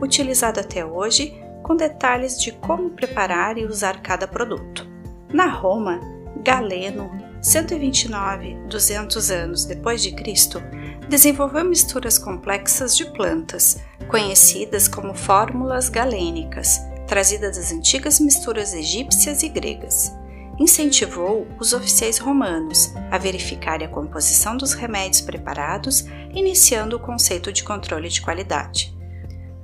utilizado 0.00 0.60
até 0.60 0.86
hoje 0.86 1.34
com 1.64 1.74
detalhes 1.74 2.40
de 2.40 2.52
como 2.52 2.90
preparar 2.90 3.58
e 3.58 3.66
usar 3.66 4.00
cada 4.02 4.28
produto. 4.28 4.88
Na 5.32 5.46
Roma, 5.46 5.98
Galeno, 6.44 7.10
129-200 7.42 9.34
anos 9.34 9.64
depois 9.64 10.00
de 10.00 10.12
Cristo, 10.12 10.62
desenvolveu 11.08 11.64
misturas 11.64 12.20
complexas 12.20 12.96
de 12.96 13.04
plantas, 13.06 13.82
conhecidas 14.06 14.86
como 14.86 15.12
fórmulas 15.12 15.88
galênicas, 15.88 16.78
trazidas 17.08 17.56
das 17.56 17.72
antigas 17.72 18.20
misturas 18.20 18.72
egípcias 18.74 19.42
e 19.42 19.48
gregas. 19.48 20.12
Incentivou 20.58 21.48
os 21.58 21.72
oficiais 21.72 22.18
romanos 22.18 22.92
a 23.10 23.18
verificarem 23.18 23.86
a 23.86 23.90
composição 23.90 24.56
dos 24.56 24.72
remédios 24.72 25.20
preparados, 25.20 26.04
iniciando 26.32 26.96
o 26.96 27.00
conceito 27.00 27.52
de 27.52 27.64
controle 27.64 28.08
de 28.08 28.22
qualidade. 28.22 28.96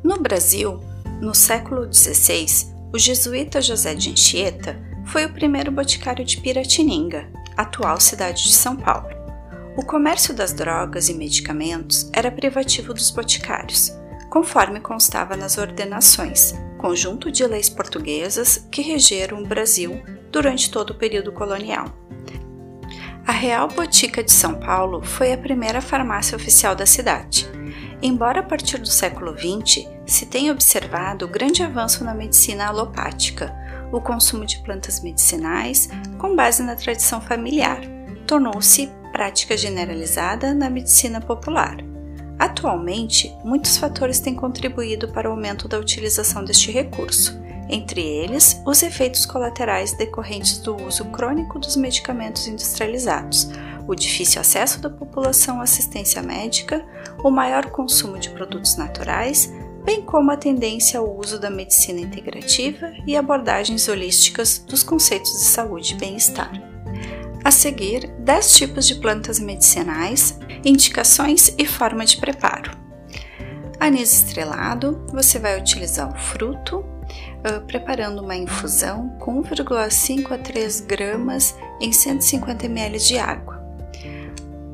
No 0.03 0.19
Brasil, 0.19 0.81
no 1.21 1.35
século 1.35 1.93
XVI, 1.93 2.73
o 2.93 2.99
jesuíta 2.99 3.61
José 3.61 3.95
de 3.95 4.11
Anchieta 4.11 4.81
foi 5.07 5.27
o 5.27 5.33
primeiro 5.33 5.71
boticário 5.71 6.25
de 6.25 6.39
Piratininga 6.39 7.29
atual 7.57 8.01
cidade 8.01 8.45
de 8.45 8.53
São 8.53 8.77
Paulo. 8.77 9.09
O 9.77 9.85
comércio 9.85 10.35
das 10.35 10.53
drogas 10.53 11.09
e 11.09 11.15
medicamentos 11.15 12.11
era 12.13 12.31
privativo 12.31 12.93
dos 12.93 13.11
boticários, 13.11 13.93
conforme 14.29 14.81
constava 14.81 15.37
nas 15.37 15.59
ordenações, 15.59 16.55
conjunto 16.81 17.31
de 17.31 17.47
leis 17.47 17.69
portuguesas 17.69 18.67
que 18.71 18.81
regeram 18.81 19.43
o 19.43 19.47
Brasil 19.47 20.01
durante 20.33 20.71
todo 20.71 20.91
o 20.91 20.95
período 20.95 21.31
colonial. 21.31 21.85
A 23.27 23.33
Real 23.33 23.69
Botica 23.69 24.25
de 24.25 24.33
São 24.33 24.55
Paulo 24.55 25.03
foi 25.05 25.31
a 25.31 25.39
primeira 25.39 25.83
farmácia 25.83 26.35
oficial 26.35 26.75
da 26.75 26.87
cidade. 26.87 27.47
Embora 28.03 28.41
a 28.41 28.43
partir 28.43 28.79
do 28.79 28.89
século 28.89 29.37
XX 29.37 29.87
se 30.07 30.25
tenha 30.25 30.53
observado 30.53 31.29
grande 31.29 31.63
avanço 31.63 32.03
na 32.03 32.15
medicina 32.15 32.69
alopática, 32.69 33.55
o 33.93 34.01
consumo 34.01 34.47
de 34.47 34.63
plantas 34.63 35.03
medicinais 35.03 35.91
com 36.17 36.35
base 36.35 36.63
na 36.63 36.75
tradição 36.75 37.21
familiar 37.21 37.83
tornou-se 38.27 38.91
prática 39.13 39.55
generalizada 39.55 40.55
na 40.55 40.71
medicina 40.71 41.21
popular. 41.21 41.90
Atualmente, 42.41 43.37
muitos 43.45 43.77
fatores 43.77 44.19
têm 44.19 44.35
contribuído 44.35 45.09
para 45.09 45.29
o 45.29 45.33
aumento 45.33 45.69
da 45.69 45.79
utilização 45.79 46.43
deste 46.43 46.73
recurso, 46.73 47.39
entre 47.69 48.01
eles 48.01 48.63
os 48.65 48.83
efeitos 48.83 49.27
colaterais 49.27 49.93
decorrentes 49.93 50.57
do 50.57 50.75
uso 50.87 51.05
crônico 51.11 51.59
dos 51.59 51.77
medicamentos 51.77 52.47
industrializados, 52.47 53.51
o 53.87 53.95
difícil 53.95 54.41
acesso 54.41 54.81
da 54.81 54.89
população 54.89 55.61
à 55.61 55.65
assistência 55.65 56.23
médica, 56.23 56.83
o 57.23 57.31
maior 57.31 57.67
consumo 57.67 58.19
de 58.19 58.31
produtos 58.31 58.75
naturais, 58.75 59.53
bem 59.85 60.01
como 60.01 60.31
a 60.31 60.37
tendência 60.39 60.99
ao 60.99 61.15
uso 61.15 61.39
da 61.39 61.51
medicina 61.51 62.01
integrativa 62.01 62.91
e 63.07 63.17
abordagens 63.17 63.87
holísticas 63.87 64.65
dos 64.67 64.83
conceitos 64.83 65.31
de 65.33 65.45
saúde 65.45 65.93
e 65.93 65.99
bem-estar. 65.99 66.70
A 67.43 67.51
seguir, 67.51 68.07
10 68.19 68.53
tipos 68.55 68.87
de 68.87 68.97
plantas 68.97 69.41
medicinais, 69.41 70.39
indicações 70.65 71.55
e 71.57 71.65
forma 71.65 72.05
de 72.05 72.19
preparo. 72.19 72.71
Anis 73.79 74.13
estrelado, 74.13 75.03
você 75.11 75.39
vai 75.39 75.59
utilizar 75.59 76.13
o 76.13 76.19
fruto, 76.19 76.81
uh, 76.81 77.65
preparando 77.67 78.23
uma 78.23 78.37
infusão 78.37 79.09
com 79.19 79.43
1,5 79.43 80.33
a 80.33 80.39
3 80.39 80.83
gramas 80.83 81.57
em 81.81 81.91
150 81.91 82.67
ml 82.67 82.99
de 82.99 83.19
água. 83.19 83.59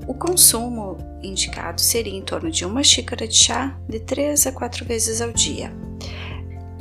O 0.09 0.15
consumo 0.15 0.99
indicado 1.23 1.81
seria 1.81 2.17
em 2.17 2.23
torno 2.23 2.51
de 2.51 2.65
uma 2.65 2.83
xícara 2.83 3.29
de 3.29 3.37
chá 3.37 3.77
de 3.89 4.01
3 4.01 4.49
a 4.49 4.53
4 4.53 4.85
vezes 4.85 5.21
ao 5.21 5.33
dia. 5.33 5.73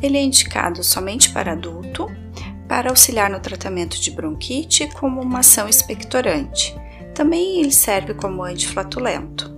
Ele 0.01 0.17
é 0.17 0.21
indicado 0.21 0.83
somente 0.83 1.31
para 1.31 1.53
adulto, 1.53 2.07
para 2.67 2.89
auxiliar 2.89 3.29
no 3.29 3.39
tratamento 3.39 3.99
de 3.99 4.11
bronquite 4.11 4.87
como 4.93 5.21
uma 5.21 5.39
ação 5.39 5.67
expectorante. 5.69 6.75
Também 7.13 7.59
ele 7.59 7.71
serve 7.71 8.13
como 8.13 8.43
antiflatulento. 8.43 9.55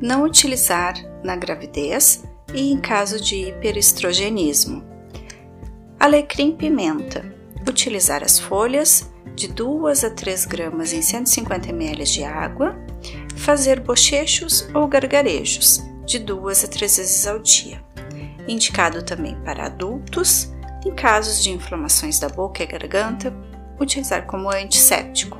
Não 0.00 0.24
utilizar 0.24 0.94
na 1.22 1.36
gravidez 1.36 2.24
e 2.52 2.72
em 2.72 2.78
caso 2.78 3.22
de 3.22 3.48
hiperestrogenismo. 3.48 4.82
Alecrim 5.98 6.52
pimenta. 6.52 7.32
Utilizar 7.68 8.24
as 8.24 8.38
folhas 8.38 9.08
de 9.34 9.48
2 9.48 10.04
a 10.04 10.10
3 10.10 10.44
gramas 10.46 10.92
em 10.92 11.00
150 11.00 11.68
ml 11.68 12.04
de 12.04 12.24
água, 12.24 12.76
fazer 13.36 13.80
bochechos 13.80 14.68
ou 14.74 14.86
gargarejos 14.88 15.80
de 16.04 16.18
2 16.18 16.64
a 16.64 16.68
3 16.68 16.96
vezes 16.96 17.26
ao 17.26 17.38
dia. 17.38 17.82
Indicado 18.48 19.02
também 19.02 19.36
para 19.42 19.66
adultos, 19.66 20.52
em 20.84 20.90
casos 20.94 21.42
de 21.42 21.50
inflamações 21.50 22.18
da 22.18 22.28
boca 22.28 22.62
e 22.62 22.66
garganta, 22.66 23.32
utilizar 23.80 24.26
como 24.26 24.50
antisséptico. 24.50 25.38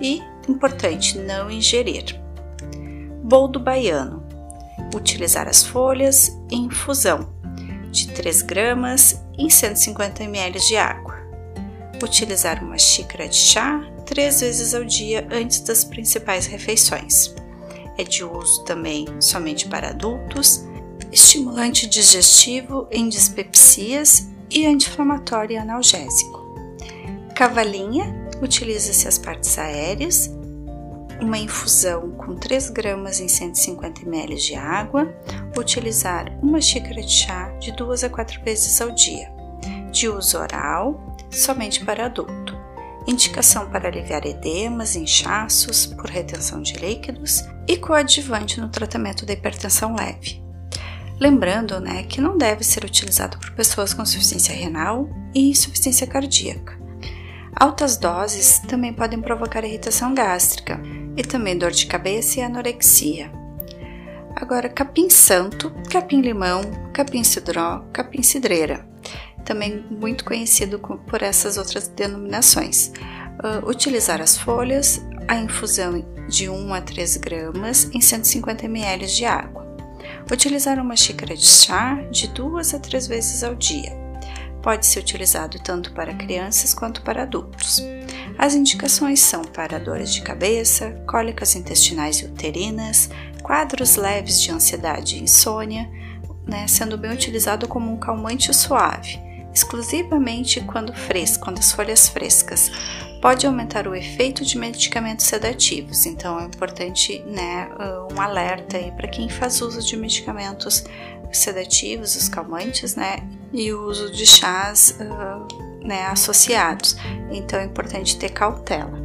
E, 0.00 0.22
importante, 0.48 1.18
não 1.18 1.50
ingerir. 1.50 2.20
Boldo 3.22 3.60
baiano. 3.60 4.22
Utilizar 4.94 5.48
as 5.48 5.62
folhas 5.62 6.36
em 6.50 6.64
infusão 6.66 7.32
de 7.90 8.08
3 8.08 8.42
gramas 8.42 9.24
em 9.38 9.48
150 9.48 10.24
ml 10.24 10.58
de 10.60 10.76
água 10.76 11.22
utilizar 12.04 12.62
uma 12.62 12.78
xícara 12.78 13.28
de 13.28 13.36
chá 13.36 13.80
três 14.06 14.40
vezes 14.40 14.74
ao 14.74 14.84
dia 14.84 15.26
antes 15.30 15.60
das 15.60 15.84
principais 15.84 16.46
refeições. 16.46 17.34
É 17.96 18.04
de 18.04 18.24
uso 18.24 18.64
também 18.64 19.06
somente 19.20 19.68
para 19.68 19.90
adultos, 19.90 20.64
estimulante 21.10 21.86
digestivo 21.86 22.86
em 22.90 23.08
dispepsias 23.08 24.28
e 24.52 24.66
anti-inflamatório 24.66 25.54
e 25.54 25.58
analgésico. 25.58 26.42
Cavalinha 27.34 28.14
utiliza-se 28.40 29.08
as 29.08 29.18
partes 29.18 29.58
aéreas, 29.58 30.30
uma 31.20 31.38
infusão 31.38 32.10
com 32.12 32.34
3 32.34 32.70
gramas 32.70 33.20
em 33.20 33.28
150 33.28 34.02
ml 34.02 34.34
de 34.36 34.54
água, 34.54 35.12
utilizar 35.56 36.36
uma 36.42 36.60
xícara 36.60 37.00
de 37.00 37.10
chá 37.10 37.48
de 37.60 37.72
2 37.72 38.04
a 38.04 38.10
4 38.10 38.42
vezes 38.42 38.80
ao 38.80 38.90
dia. 38.90 39.32
De 39.90 40.08
uso 40.08 40.38
oral, 40.38 41.16
somente 41.30 41.84
para 41.84 42.06
adulto. 42.06 42.60
Indicação 43.06 43.68
para 43.70 43.88
aliviar 43.88 44.24
edemas, 44.26 44.96
inchaços 44.96 45.86
por 45.86 46.06
retenção 46.06 46.62
de 46.62 46.74
líquidos 46.74 47.44
e 47.66 47.76
coadjuvante 47.76 48.60
no 48.60 48.68
tratamento 48.68 49.26
da 49.26 49.32
hipertensão 49.32 49.94
leve. 49.94 50.41
Lembrando 51.22 51.78
né, 51.78 52.02
que 52.02 52.20
não 52.20 52.36
deve 52.36 52.64
ser 52.64 52.84
utilizado 52.84 53.38
por 53.38 53.52
pessoas 53.52 53.94
com 53.94 54.02
insuficiência 54.02 54.52
renal 54.52 55.08
e 55.32 55.50
insuficiência 55.50 56.04
cardíaca. 56.04 56.76
Altas 57.54 57.96
doses 57.96 58.58
também 58.66 58.92
podem 58.92 59.20
provocar 59.20 59.64
irritação 59.64 60.14
gástrica 60.14 60.80
e 61.16 61.22
também 61.22 61.56
dor 61.56 61.70
de 61.70 61.86
cabeça 61.86 62.40
e 62.40 62.42
anorexia. 62.42 63.30
Agora, 64.34 64.68
capim 64.68 65.08
santo, 65.08 65.72
capim 65.88 66.20
limão, 66.22 66.62
capim 66.92 67.22
cidró, 67.22 67.84
capim 67.92 68.20
cidreira 68.24 68.90
também 69.44 69.84
muito 69.90 70.24
conhecido 70.24 70.78
por 70.78 71.22
essas 71.22 71.56
outras 71.56 71.86
denominações. 71.88 72.92
Uh, 73.42 73.68
utilizar 73.68 74.20
as 74.20 74.36
folhas, 74.36 75.04
a 75.28 75.36
infusão 75.36 76.04
de 76.28 76.48
1 76.48 76.74
a 76.74 76.80
3 76.80 77.16
gramas 77.18 77.88
em 77.92 78.00
150 78.00 78.66
ml 78.66 79.06
de 79.06 79.24
água. 79.24 79.61
Utilizar 80.30 80.78
uma 80.78 80.96
xícara 80.96 81.36
de 81.36 81.44
chá 81.44 81.94
de 82.10 82.28
2 82.28 82.74
a 82.74 82.78
3 82.78 83.06
vezes 83.06 83.42
ao 83.42 83.54
dia. 83.54 83.92
Pode 84.62 84.86
ser 84.86 85.00
utilizado 85.00 85.58
tanto 85.58 85.92
para 85.92 86.14
crianças 86.14 86.72
quanto 86.72 87.02
para 87.02 87.22
adultos. 87.22 87.82
As 88.38 88.54
indicações 88.54 89.20
são 89.20 89.42
para 89.42 89.78
dores 89.78 90.12
de 90.12 90.22
cabeça, 90.22 90.90
cólicas 91.06 91.56
intestinais 91.56 92.16
e 92.18 92.26
uterinas, 92.26 93.10
quadros 93.42 93.96
leves 93.96 94.40
de 94.40 94.50
ansiedade 94.50 95.16
e 95.16 95.22
insônia, 95.22 95.90
né, 96.46 96.66
sendo 96.68 96.96
bem 96.96 97.12
utilizado 97.12 97.66
como 97.68 97.92
um 97.92 97.96
calmante 97.96 98.52
suave 98.54 99.32
exclusivamente 99.54 100.60
quando 100.62 100.92
fresco, 100.92 101.44
quando 101.44 101.58
as 101.58 101.72
folhas 101.72 102.08
frescas. 102.08 102.70
Pode 103.22 103.46
aumentar 103.46 103.86
o 103.86 103.94
efeito 103.94 104.44
de 104.44 104.58
medicamentos 104.58 105.26
sedativos, 105.26 106.06
então 106.06 106.40
é 106.40 106.44
importante 106.44 107.22
né, 107.24 107.68
um 108.12 108.20
alerta 108.20 108.76
aí 108.76 108.90
para 108.90 109.06
quem 109.06 109.28
faz 109.28 109.62
uso 109.62 109.80
de 109.80 109.96
medicamentos 109.96 110.82
sedativos, 111.30 112.16
os 112.16 112.28
calmantes, 112.28 112.96
né, 112.96 113.18
e 113.52 113.72
o 113.72 113.86
uso 113.86 114.10
de 114.10 114.26
chás 114.26 114.98
uh, 114.98 115.86
né, 115.86 116.04
associados. 116.06 116.96
Então 117.30 117.60
é 117.60 117.64
importante 117.64 118.18
ter 118.18 118.30
cautela. 118.30 119.00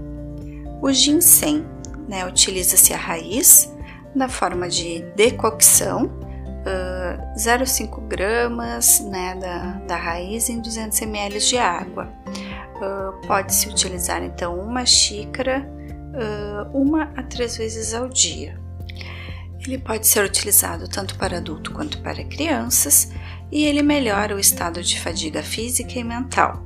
O 0.81 0.91
ginseng, 0.91 1.63
né, 2.07 2.25
utiliza-se 2.25 2.95
a 2.95 2.97
raiz 2.97 3.71
na 4.15 4.27
forma 4.27 4.67
de 4.67 5.03
decocção 5.15 6.05
uh, 6.05 7.37
0,5 7.37 8.07
gramas 8.07 8.99
né, 8.99 9.35
da, 9.35 9.73
da 9.85 9.95
raiz 9.95 10.49
em 10.49 10.59
200 10.59 10.99
ml 11.03 11.37
de 11.37 11.59
água. 11.59 12.11
Uh, 12.77 13.27
Pode-se 13.27 13.67
utilizar 13.69 14.23
então 14.23 14.59
uma 14.59 14.85
xícara 14.85 15.67
uh, 16.13 16.77
uma 16.77 17.11
a 17.15 17.23
três 17.23 17.57
vezes 17.57 17.93
ao 17.93 18.07
dia. 18.07 18.59
Ele 19.65 19.77
pode 19.77 20.07
ser 20.07 20.23
utilizado 20.23 20.87
tanto 20.87 21.17
para 21.17 21.37
adulto 21.37 21.73
quanto 21.73 21.99
para 22.01 22.23
crianças 22.23 23.11
e 23.51 23.65
ele 23.65 23.81
melhora 23.81 24.35
o 24.35 24.39
estado 24.39 24.81
de 24.81 24.99
fadiga 24.99 25.41
física 25.43 25.99
e 25.99 26.03
mental. 26.03 26.63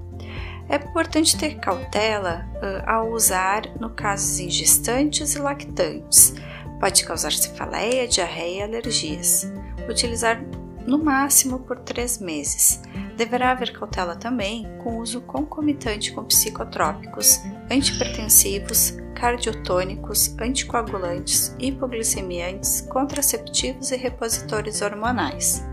É 0.69 0.75
importante 0.75 1.37
ter 1.37 1.55
cautela 1.55 2.45
uh, 2.55 2.89
ao 2.89 3.11
usar 3.11 3.63
no 3.79 3.89
casos 3.89 4.39
em 4.39 4.49
gestantes 4.49 5.35
e 5.35 5.39
lactantes. 5.39 6.35
Pode 6.79 7.03
causar 7.03 7.31
cefaleia, 7.31 8.07
diarreia 8.07 8.59
e 8.59 8.63
alergias 8.63 9.51
utilizar 9.89 10.41
no 10.85 11.03
máximo 11.03 11.59
por 11.59 11.79
três 11.79 12.19
meses. 12.19 12.81
Deverá 13.15 13.51
haver 13.51 13.71
cautela 13.71 14.15
também 14.15 14.67
com 14.83 14.97
uso 14.97 15.21
concomitante 15.21 16.11
com 16.11 16.23
psicotrópicos, 16.23 17.39
antipertensivos, 17.69 18.95
cardiotônicos, 19.15 20.35
anticoagulantes, 20.39 21.55
hipoglicemiantes, 21.59 22.81
contraceptivos 22.81 23.91
e 23.91 23.95
repositores 23.95 24.81
hormonais. 24.81 25.63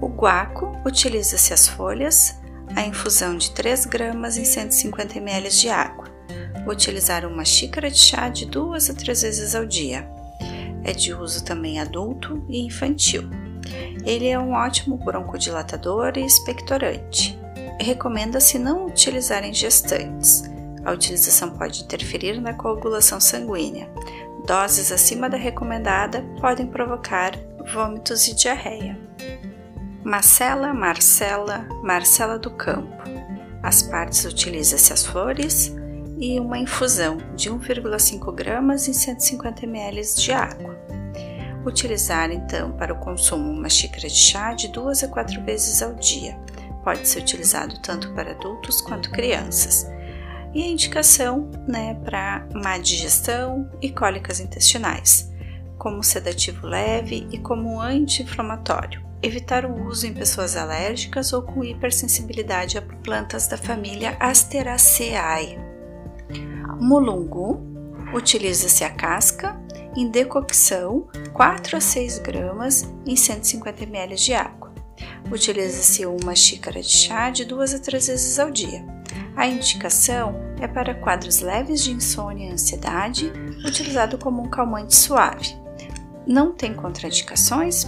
O 0.00 0.08
guaco 0.08 0.72
utiliza-se 0.86 1.52
as 1.52 1.68
folhas, 1.68 2.40
a 2.74 2.82
infusão 2.82 3.36
de 3.36 3.50
3 3.50 3.84
gramas 3.86 4.36
em 4.36 4.44
150 4.44 5.18
ml 5.18 5.48
de 5.50 5.68
água. 5.68 6.08
utilizar 6.66 7.24
uma 7.24 7.46
xícara 7.46 7.90
de 7.90 7.98
chá 7.98 8.28
de 8.28 8.44
duas 8.44 8.90
a 8.90 8.94
três 8.94 9.22
vezes 9.22 9.54
ao 9.54 9.64
dia. 9.64 10.06
É 10.84 10.92
de 10.92 11.14
uso 11.14 11.42
também 11.42 11.80
adulto 11.80 12.44
e 12.46 12.60
infantil. 12.60 13.28
Ele 14.04 14.28
é 14.28 14.38
um 14.38 14.52
ótimo 14.52 14.96
broncodilatador 14.96 16.12
e 16.16 16.24
expectorante. 16.24 17.38
Recomenda-se 17.80 18.58
não 18.58 18.86
utilizar 18.86 19.44
em 19.44 19.52
gestantes. 19.52 20.44
A 20.84 20.92
utilização 20.92 21.50
pode 21.50 21.82
interferir 21.82 22.40
na 22.40 22.54
coagulação 22.54 23.20
sanguínea. 23.20 23.90
Doses 24.46 24.90
acima 24.90 25.28
da 25.28 25.36
recomendada 25.36 26.24
podem 26.40 26.66
provocar 26.66 27.32
vômitos 27.72 28.26
e 28.26 28.34
diarreia. 28.34 28.98
Macela, 30.02 30.72
Marcela, 30.72 31.68
Marcela 31.82 32.38
do 32.38 32.50
Campo. 32.50 32.96
As 33.62 33.82
partes 33.82 34.24
utiliza-se 34.24 34.92
as 34.92 35.04
flores 35.04 35.74
e 36.18 36.40
uma 36.40 36.58
infusão 36.58 37.18
de 37.34 37.50
1,5 37.50 38.32
gramas 38.34 38.88
em 38.88 38.92
150 38.92 39.64
ml 39.64 40.02
de 40.16 40.32
água. 40.32 40.87
Utilizar 41.64 42.30
então 42.30 42.72
para 42.72 42.92
o 42.92 42.98
consumo 42.98 43.50
uma 43.50 43.68
xícara 43.68 44.08
de 44.08 44.14
chá 44.14 44.54
de 44.54 44.68
duas 44.68 45.02
a 45.02 45.08
quatro 45.08 45.42
vezes 45.44 45.82
ao 45.82 45.94
dia. 45.94 46.38
Pode 46.84 47.06
ser 47.06 47.20
utilizado 47.20 47.78
tanto 47.80 48.12
para 48.14 48.30
adultos 48.30 48.80
quanto 48.80 49.10
crianças. 49.10 49.86
E 50.54 50.62
a 50.62 50.66
indicação 50.66 51.50
né, 51.66 51.94
para 52.04 52.46
má 52.54 52.78
digestão 52.78 53.70
e 53.82 53.90
cólicas 53.90 54.40
intestinais, 54.40 55.30
como 55.76 56.02
sedativo 56.02 56.66
leve 56.66 57.28
e 57.30 57.38
como 57.38 57.80
anti-inflamatório. 57.80 59.06
Evitar 59.20 59.66
o 59.66 59.86
uso 59.86 60.06
em 60.06 60.14
pessoas 60.14 60.56
alérgicas 60.56 61.32
ou 61.32 61.42
com 61.42 61.64
hipersensibilidade 61.64 62.78
a 62.78 62.82
plantas 62.82 63.48
da 63.48 63.58
família 63.58 64.16
Asteraceae. 64.20 65.58
Mulungu 66.80 67.60
utiliza-se 68.14 68.84
a 68.84 68.90
casca 68.90 69.60
em 70.00 70.08
decocção 70.08 71.08
4 71.32 71.76
a 71.76 71.80
6 71.80 72.18
gramas 72.18 72.92
em 73.04 73.16
150 73.16 73.82
ml 73.82 74.14
de 74.14 74.34
água. 74.34 74.72
Utiliza-se 75.30 76.06
uma 76.06 76.34
xícara 76.34 76.80
de 76.80 76.88
chá 76.90 77.30
de 77.30 77.44
2 77.44 77.74
a 77.74 77.78
3 77.78 78.06
vezes 78.06 78.38
ao 78.38 78.50
dia. 78.50 78.84
A 79.36 79.46
indicação 79.46 80.34
é 80.60 80.66
para 80.66 80.94
quadros 80.94 81.40
leves 81.40 81.82
de 81.82 81.92
insônia 81.92 82.48
e 82.48 82.52
ansiedade, 82.52 83.32
utilizado 83.64 84.18
como 84.18 84.42
um 84.42 84.48
calmante 84.48 84.94
suave. 84.94 85.56
Não 86.26 86.52
tem 86.52 86.74
contraindicações 86.74 87.86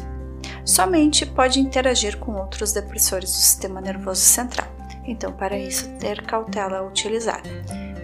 somente 0.64 1.26
pode 1.26 1.60
interagir 1.60 2.18
com 2.18 2.32
outros 2.32 2.72
depressores 2.72 3.30
do 3.30 3.36
sistema 3.36 3.80
nervoso 3.80 4.20
central. 4.20 4.68
Então, 5.04 5.32
para 5.32 5.58
isso, 5.58 5.88
ter 5.98 6.22
cautela 6.22 6.78
ao 6.78 6.88
utilizar. 6.88 7.42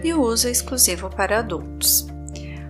E 0.03 0.13
o 0.13 0.21
uso 0.21 0.47
é 0.47 0.51
exclusivo 0.51 1.09
para 1.09 1.39
adultos. 1.39 2.07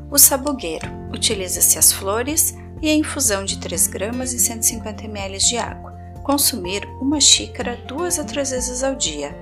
O 0.10 0.18
sabugueiro 0.18 0.88
utiliza-se 1.12 1.78
as 1.78 1.92
flores 1.92 2.56
e 2.82 2.90
a 2.90 2.94
infusão 2.94 3.44
de 3.44 3.60
3 3.60 3.88
gramas 3.88 4.34
em 4.34 4.38
150 4.38 5.04
ml 5.04 5.38
de 5.38 5.58
água. 5.58 5.98
Consumir 6.24 6.86
uma 7.02 7.20
xícara 7.20 7.78
duas 7.88 8.18
a 8.18 8.24
três 8.24 8.52
vezes 8.52 8.84
ao 8.84 8.96
dia. 8.96 9.36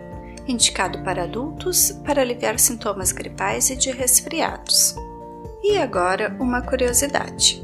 Indicado 0.47 1.03
para 1.03 1.23
adultos 1.23 1.91
para 2.03 2.21
aliviar 2.21 2.59
sintomas 2.59 3.11
gripais 3.11 3.69
e 3.69 3.75
de 3.75 3.91
resfriados. 3.91 4.95
E 5.63 5.77
agora 5.77 6.35
uma 6.39 6.61
curiosidade. 6.61 7.63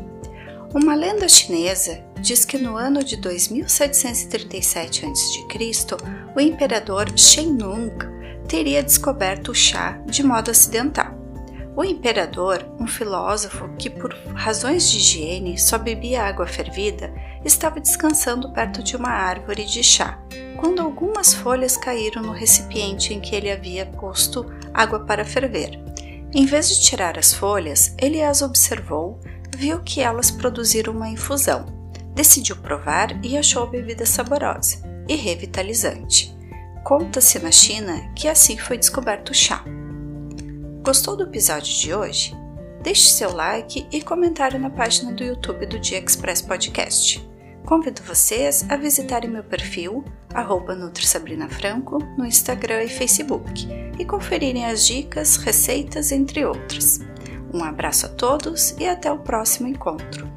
Uma 0.73 0.95
lenda 0.95 1.27
chinesa 1.27 2.03
diz 2.19 2.45
que 2.45 2.57
no 2.57 2.77
ano 2.77 3.03
de 3.03 3.17
2737 3.17 5.05
a.C., 5.05 5.97
o 6.35 6.39
imperador 6.39 7.11
Shen 7.17 7.51
Nung 7.51 7.91
teria 8.47 8.81
descoberto 8.81 9.51
o 9.51 9.55
chá 9.55 9.99
de 10.05 10.23
modo 10.23 10.49
acidental. 10.49 11.20
O 11.75 11.86
imperador, 11.86 12.65
um 12.79 12.86
filósofo 12.86 13.69
que 13.77 13.89
por 13.89 14.13
razões 14.36 14.89
de 14.89 14.97
higiene 14.97 15.57
só 15.57 15.77
bebia 15.77 16.23
água 16.23 16.45
fervida, 16.45 17.13
estava 17.45 17.79
descansando 17.79 18.51
perto 18.51 18.84
de 18.84 18.95
uma 18.95 19.10
árvore 19.10 19.63
de 19.63 19.81
chá, 19.81 20.19
quando 20.57 20.81
algumas 20.81 21.34
folhas 21.34 21.77
caíram 21.77 22.21
no 22.21 22.34
recipiente 22.34 23.13
em 23.13 23.21
que 23.21 23.36
ele 23.36 23.49
havia 23.49 23.86
posto 23.86 24.45
água 24.73 24.99
para 25.05 25.23
ferver. 25.23 25.79
Em 26.34 26.45
vez 26.45 26.69
de 26.69 26.81
tirar 26.81 27.17
as 27.17 27.34
folhas, 27.34 27.95
ele 27.97 28.21
as 28.21 28.41
observou 28.41 29.19
viu 29.55 29.79
que 29.79 30.01
elas 30.01 30.29
produziram 30.29 30.93
uma 30.93 31.10
infusão. 31.10 31.65
Decidiu 32.13 32.57
provar 32.57 33.17
e 33.23 33.38
achou 33.38 33.63
a 33.63 33.67
bebida 33.67 34.05
saborosa 34.05 34.81
e 35.07 35.15
revitalizante. 35.15 36.36
Conta-se 36.84 37.39
na 37.39 37.51
China 37.51 38.12
que 38.15 38.27
assim 38.27 38.57
foi 38.57 38.77
descoberto 38.77 39.29
o 39.29 39.34
chá. 39.34 39.63
Gostou 40.84 41.15
do 41.15 41.24
episódio 41.24 41.72
de 41.72 41.94
hoje? 41.94 42.36
Deixe 42.82 43.08
seu 43.10 43.32
like 43.32 43.88
e 43.91 44.02
comentário 44.02 44.60
na 44.60 44.72
página 44.72 45.12
do 45.12 45.24
YouTube 45.24 45.67
do 45.67 45.80
Dia 45.80 46.00
Express 46.00 46.41
Podcast. 46.41 47.24
Convido 47.67 48.02
vocês 48.02 48.65
a 48.67 48.76
visitarem 48.78 49.30
meu 49.30 49.44
perfil, 49.44 50.04
NutriSabrinaFranco, 50.74 52.00
no 52.17 52.26
Instagram 52.26 52.86
e 52.86 52.89
Facebook, 52.89 53.67
e 54.00 54.04
conferirem 54.04 54.65
as 54.65 54.84
dicas, 54.84 55.38
receitas, 55.38 56.12
entre 56.12 56.44
outras. 56.44 57.00
Um 57.54 57.63
abraço 57.63 58.08
a 58.08 58.10
todos 58.10 58.72
e 58.80 58.88
até 58.88 59.12
o 59.12 59.20
próximo 59.20 59.67
encontro. 59.67 60.28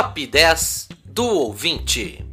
Top 0.00 0.24
10 0.24 0.90
do 1.06 1.24
ouvinte. 1.24 2.24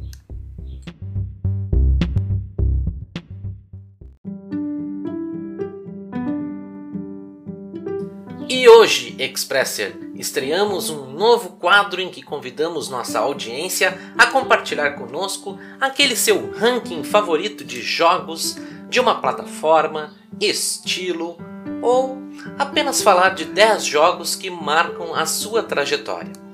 E 8.48 8.68
hoje, 8.68 9.16
Expresser, 9.18 9.98
estreamos 10.14 10.90
um 10.90 11.10
novo 11.10 11.56
quadro 11.56 12.00
em 12.00 12.08
que 12.08 12.22
convidamos 12.22 12.88
nossa 12.88 13.18
audiência 13.18 13.98
a 14.16 14.28
compartilhar 14.28 14.92
conosco 14.92 15.58
aquele 15.80 16.14
seu 16.14 16.52
ranking 16.52 17.02
favorito 17.02 17.64
de 17.64 17.82
jogos 17.82 18.56
de 18.88 19.00
uma 19.00 19.20
plataforma, 19.20 20.14
estilo 20.40 21.36
ou 21.82 22.16
apenas 22.56 23.02
falar 23.02 23.30
de 23.30 23.44
10 23.44 23.84
jogos 23.84 24.36
que 24.36 24.50
marcam 24.50 25.12
a 25.12 25.26
sua 25.26 25.64
trajetória. 25.64 26.45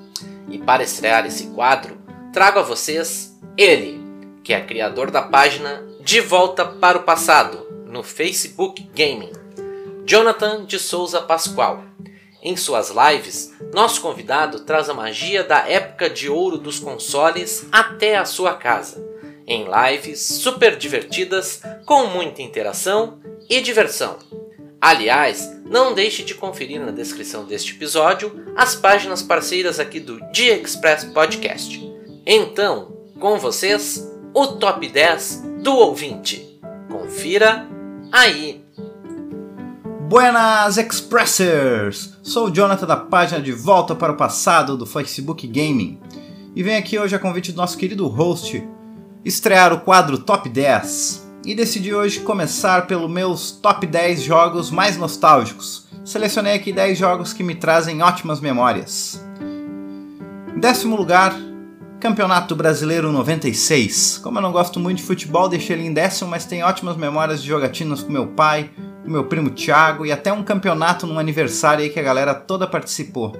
E 0.52 0.58
para 0.58 0.84
estrear 0.84 1.26
esse 1.26 1.48
quadro, 1.48 1.98
trago 2.32 2.60
a 2.60 2.62
vocês 2.62 3.36
ele, 3.56 4.00
que 4.44 4.52
é 4.52 4.60
criador 4.60 5.10
da 5.10 5.22
página 5.22 5.82
De 6.00 6.20
Volta 6.20 6.64
para 6.64 6.98
o 6.98 7.02
Passado 7.02 7.66
no 7.86 8.04
Facebook 8.04 8.88
Gaming, 8.94 9.32
Jonathan 10.06 10.64
de 10.64 10.78
Souza 10.78 11.20
Pascoal 11.20 11.82
em 12.42 12.56
suas 12.56 12.90
lives, 12.90 13.54
nosso 13.72 14.00
convidado 14.00 14.60
traz 14.60 14.88
a 14.90 14.94
magia 14.94 15.44
da 15.44 15.68
época 15.68 16.10
de 16.10 16.28
ouro 16.28 16.58
dos 16.58 16.80
consoles 16.80 17.68
até 17.70 18.16
a 18.16 18.24
sua 18.24 18.54
casa, 18.54 19.02
em 19.46 19.64
lives 19.64 20.20
super 20.20 20.76
divertidas, 20.76 21.62
com 21.86 22.06
muita 22.06 22.42
interação 22.42 23.20
e 23.48 23.60
diversão. 23.60 24.18
Aliás, 24.82 25.48
não 25.64 25.94
deixe 25.94 26.24
de 26.24 26.34
conferir 26.34 26.84
na 26.84 26.90
descrição 26.90 27.44
deste 27.44 27.72
episódio 27.72 28.52
as 28.56 28.74
páginas 28.74 29.22
parceiras 29.22 29.78
aqui 29.78 30.00
do 30.00 30.20
Dia 30.32 30.60
Express 30.60 31.04
Podcast. 31.04 31.80
Então, 32.26 32.92
com 33.20 33.38
vocês, 33.38 34.04
o 34.34 34.48
top 34.48 34.88
10 34.88 35.44
do 35.62 35.72
ouvinte. 35.72 36.60
Confira 36.90 37.64
aí! 38.10 38.64
Buenas 40.08 40.76
Expressers! 40.76 42.18
Sou 42.20 42.48
o 42.48 42.50
Jonathan 42.50 42.84
da 42.84 42.96
página 42.96 43.40
De 43.40 43.52
Volta 43.52 43.94
para 43.94 44.10
o 44.10 44.16
Passado 44.16 44.76
do 44.76 44.84
Facebook 44.84 45.46
Gaming 45.46 46.00
e 46.56 46.62
venho 46.64 46.80
aqui 46.80 46.98
hoje 46.98 47.14
a 47.14 47.20
convite 47.20 47.52
do 47.52 47.56
nosso 47.56 47.78
querido 47.78 48.08
host 48.08 48.68
estrear 49.24 49.72
o 49.72 49.82
quadro 49.82 50.18
Top 50.18 50.48
10 50.48 51.21
e 51.44 51.54
decidi 51.54 51.92
hoje 51.94 52.20
começar 52.20 52.86
pelos 52.86 53.10
meus 53.10 53.50
top 53.50 53.86
10 53.86 54.22
jogos 54.22 54.70
mais 54.70 54.96
nostálgicos. 54.96 55.86
Selecionei 56.04 56.54
aqui 56.54 56.72
10 56.72 56.96
jogos 56.96 57.32
que 57.32 57.42
me 57.42 57.54
trazem 57.54 58.02
ótimas 58.02 58.40
memórias. 58.40 59.24
Em 60.54 60.60
décimo 60.60 60.96
lugar, 60.96 61.34
Campeonato 61.98 62.54
Brasileiro 62.54 63.10
96. 63.12 64.18
Como 64.22 64.38
eu 64.38 64.42
não 64.42 64.52
gosto 64.52 64.78
muito 64.78 64.98
de 64.98 65.04
futebol, 65.04 65.48
deixei 65.48 65.76
ele 65.76 65.86
em 65.86 65.92
décimo, 65.92 66.30
mas 66.30 66.44
tem 66.44 66.62
ótimas 66.62 66.96
memórias 66.96 67.42
de 67.42 67.48
jogatinas 67.48 68.02
com 68.02 68.12
meu 68.12 68.28
pai, 68.28 68.70
o 69.04 69.10
meu 69.10 69.24
primo 69.24 69.50
Thiago 69.50 70.06
e 70.06 70.12
até 70.12 70.32
um 70.32 70.42
campeonato 70.42 71.06
num 71.06 71.18
aniversário 71.18 71.84
aí 71.84 71.90
que 71.90 71.98
a 71.98 72.02
galera 72.02 72.34
toda 72.34 72.66
participou. 72.66 73.36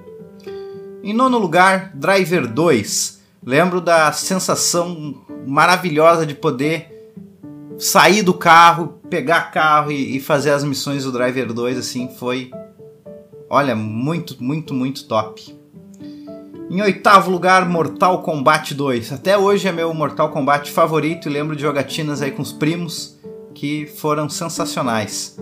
Em 1.02 1.12
nono 1.12 1.38
lugar, 1.38 1.92
Driver 1.94 2.46
2. 2.46 3.20
Lembro 3.44 3.80
da 3.80 4.12
sensação 4.12 5.24
maravilhosa 5.44 6.24
de 6.24 6.34
poder 6.34 6.92
sair 7.82 8.22
do 8.22 8.32
carro, 8.32 9.00
pegar 9.10 9.50
carro 9.50 9.90
e, 9.90 10.16
e 10.16 10.20
fazer 10.20 10.50
as 10.50 10.62
missões 10.62 11.02
do 11.02 11.10
Driver 11.10 11.52
2, 11.52 11.76
assim, 11.76 12.08
foi 12.16 12.48
olha, 13.50 13.74
muito, 13.74 14.36
muito, 14.42 14.72
muito 14.72 15.04
top. 15.04 15.58
Em 16.70 16.80
oitavo 16.80 17.28
lugar, 17.30 17.68
Mortal 17.68 18.22
Kombat 18.22 18.72
2. 18.72 19.12
Até 19.12 19.36
hoje 19.36 19.66
é 19.66 19.72
meu 19.72 19.92
Mortal 19.92 20.30
Kombat 20.30 20.70
favorito 20.70 21.28
e 21.28 21.32
lembro 21.32 21.56
de 21.56 21.62
jogatinas 21.62 22.22
aí 22.22 22.30
com 22.30 22.40
os 22.40 22.52
primos 22.52 23.18
que 23.52 23.84
foram 23.86 24.28
sensacionais. 24.28 25.36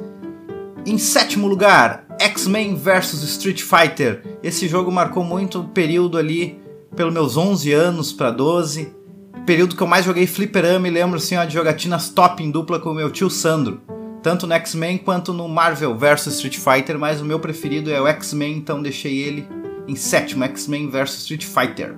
Em 0.86 0.96
sétimo 0.96 1.46
lugar, 1.46 2.06
X-Men 2.18 2.74
vs 2.74 3.22
Street 3.22 3.62
Fighter. 3.62 4.38
Esse 4.42 4.66
jogo 4.66 4.90
marcou 4.90 5.22
muito 5.22 5.60
o 5.60 5.68
período 5.68 6.16
ali, 6.16 6.58
pelos 6.96 7.12
meus 7.12 7.36
11 7.36 7.70
anos 7.70 8.12
para 8.14 8.30
12. 8.30 8.99
Período 9.46 9.74
que 9.74 9.82
eu 9.82 9.86
mais 9.86 10.04
joguei 10.04 10.26
fliperama 10.26 10.86
e 10.86 10.90
lembro 10.90 11.16
assim, 11.16 11.36
ó, 11.36 11.44
de 11.44 11.54
jogatinas 11.54 12.08
top 12.10 12.42
em 12.42 12.50
dupla 12.50 12.78
com 12.78 12.90
o 12.90 12.94
meu 12.94 13.10
tio 13.10 13.30
Sandro. 13.30 13.80
Tanto 14.22 14.46
no 14.46 14.52
X-Men 14.54 14.98
quanto 14.98 15.32
no 15.32 15.48
Marvel 15.48 15.96
vs 15.96 16.26
Street 16.26 16.58
Fighter, 16.58 16.98
mas 16.98 17.20
o 17.20 17.24
meu 17.24 17.40
preferido 17.40 17.90
é 17.90 18.00
o 18.00 18.06
X-Men, 18.06 18.58
então 18.58 18.82
deixei 18.82 19.18
ele 19.18 19.46
em 19.88 19.96
sétimo, 19.96 20.44
X-Men 20.44 20.90
vs 20.90 21.20
Street 21.20 21.44
Fighter. 21.44 21.96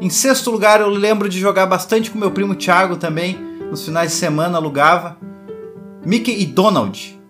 Em 0.00 0.08
sexto 0.08 0.50
lugar, 0.50 0.80
eu 0.80 0.88
lembro 0.88 1.28
de 1.28 1.38
jogar 1.38 1.66
bastante 1.66 2.10
com 2.10 2.18
meu 2.18 2.30
primo 2.30 2.54
Thiago 2.54 2.96
também, 2.96 3.38
nos 3.70 3.84
finais 3.84 4.12
de 4.12 4.16
semana 4.16 4.56
alugava. 4.56 5.18
Mickey 6.04 6.40
e 6.40 6.46
Donald 6.46 7.20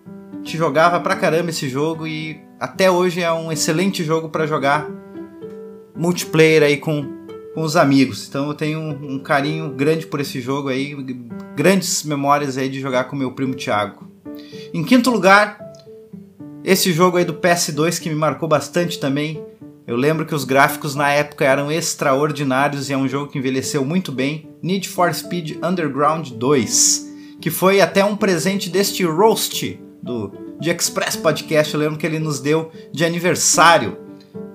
te 0.45 0.57
jogava 0.57 1.01
pra 1.01 1.17
caramba 1.17 1.51
esse 1.51 1.69
jogo 1.69 2.07
e 2.07 2.41
até 2.59 2.91
hoje 2.91 3.21
é 3.21 3.33
um 3.33 3.51
excelente 3.51 4.05
jogo 4.05 4.29
para 4.29 4.47
jogar 4.47 4.89
multiplayer 5.97 6.63
aí 6.63 6.77
com, 6.77 7.20
com 7.55 7.63
os 7.63 7.77
amigos. 7.77 8.27
Então 8.29 8.49
eu 8.49 8.55
tenho 8.55 8.79
um, 8.79 9.15
um, 9.15 9.19
carinho 9.19 9.71
grande 9.71 10.07
por 10.07 10.21
esse 10.21 10.41
jogo 10.41 10.69
aí, 10.69 10.95
grandes 11.57 12.03
memórias 12.03 12.57
aí 12.57 12.69
de 12.69 12.81
jogar 12.81 13.05
com 13.05 13.17
meu 13.17 13.33
primo 13.33 13.55
Thiago. 13.55 14.09
Em 14.73 14.85
quinto 14.85 15.11
lugar, 15.11 15.59
esse 16.65 16.93
jogo 16.93 17.17
aí 17.17 17.25
do 17.25 17.35
PS2 17.35 18.01
que 18.01 18.09
me 18.09 18.15
marcou 18.15 18.49
bastante 18.49 18.99
também. 18.99 19.43
Eu 19.87 19.97
lembro 19.97 20.25
que 20.25 20.35
os 20.35 20.45
gráficos 20.45 20.95
na 20.95 21.11
época 21.11 21.45
eram 21.45 21.73
extraordinários 21.73 22.89
e 22.89 22.93
é 22.93 22.97
um 22.97 23.09
jogo 23.09 23.31
que 23.31 23.39
envelheceu 23.39 23.85
muito 23.85 24.13
bem. 24.13 24.49
Need 24.63 24.89
for 24.89 25.13
Speed 25.13 25.57
Underground 25.65 26.31
2, 26.31 27.09
que 27.41 27.51
foi 27.51 27.81
até 27.81 28.05
um 28.05 28.17
presente 28.17 28.71
deste 28.71 29.03
roast 29.05 29.81
do 30.01 30.33
de 30.61 30.71
Express 30.71 31.17
Podcast, 31.17 31.73
eu 31.73 31.81
lembro 31.81 31.99
que 31.99 32.07
ele 32.07 32.19
nos 32.19 32.39
deu 32.39 32.71
de 32.93 33.03
aniversário 33.03 33.97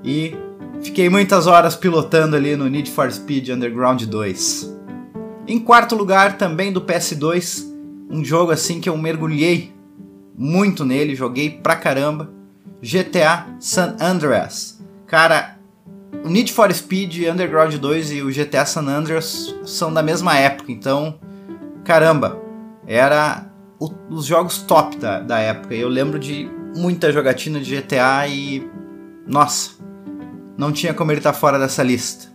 e 0.04 0.36
fiquei 0.82 1.10
muitas 1.10 1.48
horas 1.48 1.76
pilotando 1.76 2.36
ali 2.36 2.56
no 2.56 2.68
Need 2.68 2.92
for 2.92 3.12
Speed 3.12 3.50
Underground 3.50 4.04
2. 4.04 4.76
Em 5.48 5.60
quarto 5.60 5.96
lugar, 5.96 6.38
também 6.38 6.72
do 6.74 6.82
PS2, 6.82 7.64
um 8.10 8.24
jogo 8.24 8.52
assim 8.52 8.80
que 8.80 8.90
eu 8.90 8.98
mergulhei 8.98 9.74
muito 10.38 10.84
nele, 10.84 11.16
joguei 11.16 11.50
pra 11.50 11.76
caramba, 11.76 12.30
GTA 12.82 13.48
San 13.60 13.96
Andreas. 14.00 14.84
Cara, 15.08 15.58
o 16.24 16.30
Need 16.30 16.52
for 16.52 16.74
Speed 16.74 17.28
Underground 17.30 17.76
2 17.76 18.12
e 18.12 18.22
o 18.22 18.32
GTA 18.32 18.66
San 18.66 18.88
Andreas 18.88 19.56
são 19.66 19.94
da 19.94 20.02
mesma 20.02 20.38
época, 20.38 20.72
então, 20.72 21.20
caramba, 21.84 22.40
era 22.88 23.50
o, 23.80 23.90
os 24.10 24.26
jogos 24.26 24.60
top 24.60 24.98
da, 24.98 25.20
da 25.20 25.40
época. 25.40 25.74
Eu 25.74 25.90
lembro 25.90 26.20
de 26.20 26.50
muita 26.76 27.12
jogatina 27.12 27.60
de 27.60 27.76
GTA 27.76 28.28
e. 28.28 28.68
Nossa, 29.28 29.72
não 30.58 30.72
tinha 30.72 30.94
como 30.94 31.12
ele 31.12 31.20
estar 31.20 31.34
tá 31.34 31.38
fora 31.38 31.60
dessa 31.60 31.84
lista. 31.84 32.34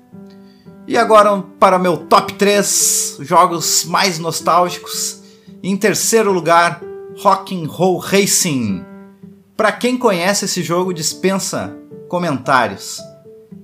E 0.86 0.96
agora 0.96 1.42
para 1.58 1.78
meu 1.78 1.96
top 1.96 2.34
3 2.34 3.18
jogos 3.20 3.84
mais 3.84 4.18
nostálgicos. 4.18 5.22
Em 5.62 5.76
terceiro 5.76 6.32
lugar, 6.32 6.80
Rock'n'Roll 7.18 7.98
Racing. 7.98 8.84
Para 9.56 9.72
quem 9.72 9.96
conhece 9.96 10.46
esse 10.46 10.62
jogo, 10.62 10.92
dispensa 10.92 11.76
comentários. 12.08 12.98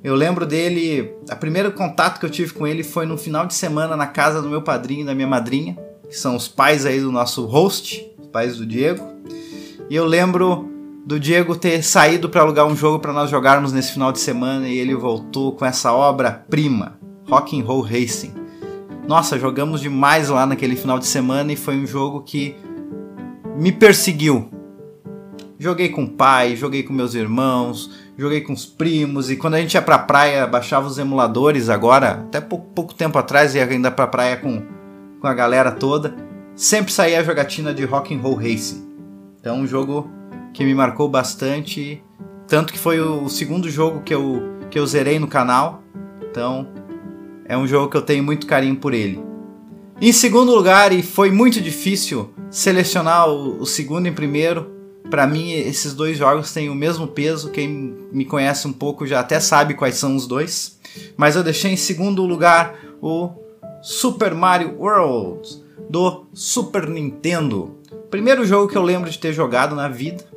Eu 0.05 0.15
lembro 0.15 0.47
dele, 0.47 1.13
a 1.29 1.35
primeiro 1.35 1.73
contato 1.73 2.21
que 2.21 2.27
eu 2.27 2.31
tive 2.31 2.53
com 2.53 2.67
ele 2.67 2.85
foi 2.85 3.07
no 3.07 3.17
final 3.17 3.47
de 3.47 3.55
semana 3.55 3.97
na 3.97 4.07
casa 4.07 4.41
do 4.41 4.49
meu 4.49 4.63
padrinho 4.63 5.03
e 5.03 5.07
da 5.07 5.15
minha 5.15 5.27
madrinha 5.27 5.77
que 6.09 6.17
são 6.17 6.37
os 6.37 6.49
pais 6.49 6.87
aí 6.87 7.01
do 7.01 7.11
nosso 7.11 7.45
host, 7.47 8.07
os 8.19 8.27
pais 8.29 8.57
do 8.57 8.67
Diego. 8.67 9.05
E 9.91 9.95
eu 9.95 10.05
lembro 10.05 10.69
do 11.07 11.21
Diego 11.21 11.55
ter 11.55 11.85
saído 11.85 12.29
para 12.29 12.41
alugar 12.41 12.67
um 12.67 12.75
jogo 12.75 12.99
para 12.99 13.13
nós 13.13 13.31
jogarmos 13.31 13.73
nesse 13.73 13.93
final 13.93 14.11
de 14.11 14.19
semana 14.19 14.67
e 14.67 14.77
ele 14.77 14.93
voltou 14.93 15.53
com 15.53 15.65
essa 15.65 15.93
obra-prima, 15.93 16.99
Rock 17.29 17.57
and 17.57 17.65
Roll 17.65 17.81
Racing. 17.81 18.35
Nossa, 19.07 19.39
jogamos 19.39 19.81
demais 19.81 20.29
lá 20.29 20.45
naquele 20.45 20.75
final 20.75 20.99
de 20.99 21.07
semana 21.07 21.53
e 21.53 21.57
foi 21.57 21.77
um 21.77 21.87
jogo 21.87 22.23
que 22.23 22.57
me 23.57 23.71
perseguiu. 23.71 24.51
Joguei 25.61 25.91
com 25.91 26.03
o 26.03 26.11
pai, 26.11 26.57
joguei 26.57 26.83
com 26.83 26.93
meus 26.93 27.15
irmãos, 27.15 27.89
joguei 28.19 28.41
com 28.41 28.53
os 28.53 28.67
primos 28.67 29.31
e 29.31 29.37
quando 29.37 29.55
a 29.55 29.61
gente 29.61 29.75
ia 29.75 29.83
pra 29.83 30.01
praia, 30.01 30.45
baixava 30.45 30.89
os 30.89 30.99
emuladores 30.99 31.69
agora, 31.69 32.25
até 32.27 32.41
pouco, 32.41 32.67
pouco 32.75 32.93
tempo 32.93 33.17
atrás 33.17 33.55
ia 33.55 33.65
ainda 33.65 33.93
pra 33.93 34.09
praia 34.09 34.37
com 34.39 34.61
com 35.21 35.27
a 35.29 35.35
galera 35.35 35.71
toda, 35.71 36.15
sempre 36.55 36.93
saía 36.93 37.21
a 37.21 37.23
jogatina 37.23 37.73
de 37.73 37.85
Rock 37.85 38.13
and 38.13 38.19
Roll 38.19 38.35
Racing. 38.35 38.87
Então, 39.41 39.61
um 39.61 39.67
jogo 39.67 40.11
que 40.57 40.65
me 40.65 40.75
marcou 40.75 41.07
bastante, 41.07 42.03
tanto 42.49 42.73
que 42.73 42.79
foi 42.79 42.99
o 42.99 43.29
segundo 43.29 43.69
jogo 43.69 44.01
que 44.01 44.15
eu, 44.15 44.43
que 44.71 44.79
eu 44.79 44.87
zerei 44.87 45.19
no 45.19 45.29
canal. 45.29 45.83
Então, 46.31 46.67
é 47.45 47.59
um 47.59 47.67
jogo 47.67 47.91
que 47.91 47.97
eu 47.97 48.01
tenho 48.01 48.25
muito 48.25 48.47
carinho 48.47 48.77
por 48.77 48.95
ele. 48.95 49.23
Em 50.01 50.13
segundo 50.13 50.55
lugar, 50.55 50.93
e 50.93 51.03
foi 51.03 51.31
muito 51.31 51.61
difícil 51.61 52.31
selecionar 52.51 53.29
o, 53.29 53.61
o 53.61 53.67
segundo 53.67 54.09
e 54.09 54.11
primeiro, 54.11 54.71
para 55.11 55.27
mim 55.27 55.53
esses 55.53 55.93
dois 55.93 56.17
jogos 56.17 56.51
têm 56.55 56.71
o 56.71 56.75
mesmo 56.75 57.07
peso. 57.07 57.51
Quem 57.51 57.95
me 58.11 58.25
conhece 58.25 58.67
um 58.67 58.73
pouco 58.73 59.07
já 59.07 59.21
até 59.21 59.39
sabe 59.39 59.75
quais 59.75 59.97
são 59.97 60.17
os 60.17 60.27
dois. 60.27 60.81
Mas 61.19 61.37
eu 61.37 61.45
deixei 61.45 61.73
em 61.73 61.77
segundo 61.77 62.25
lugar 62.25 62.79
o 63.03 63.29
Super 63.83 64.35
Mario 64.35 64.75
World 64.79 65.47
do 65.91 66.25
Super 66.33 66.89
Nintendo. 66.89 67.77
Primeiro 68.11 68.47
jogo 68.47 68.73
que 68.73 68.79
eu 68.79 68.83
lembro 68.83 69.11
de 69.11 69.19
ter 69.19 69.35
jogado 69.35 69.77
na 69.77 69.87
vida. 69.87 70.36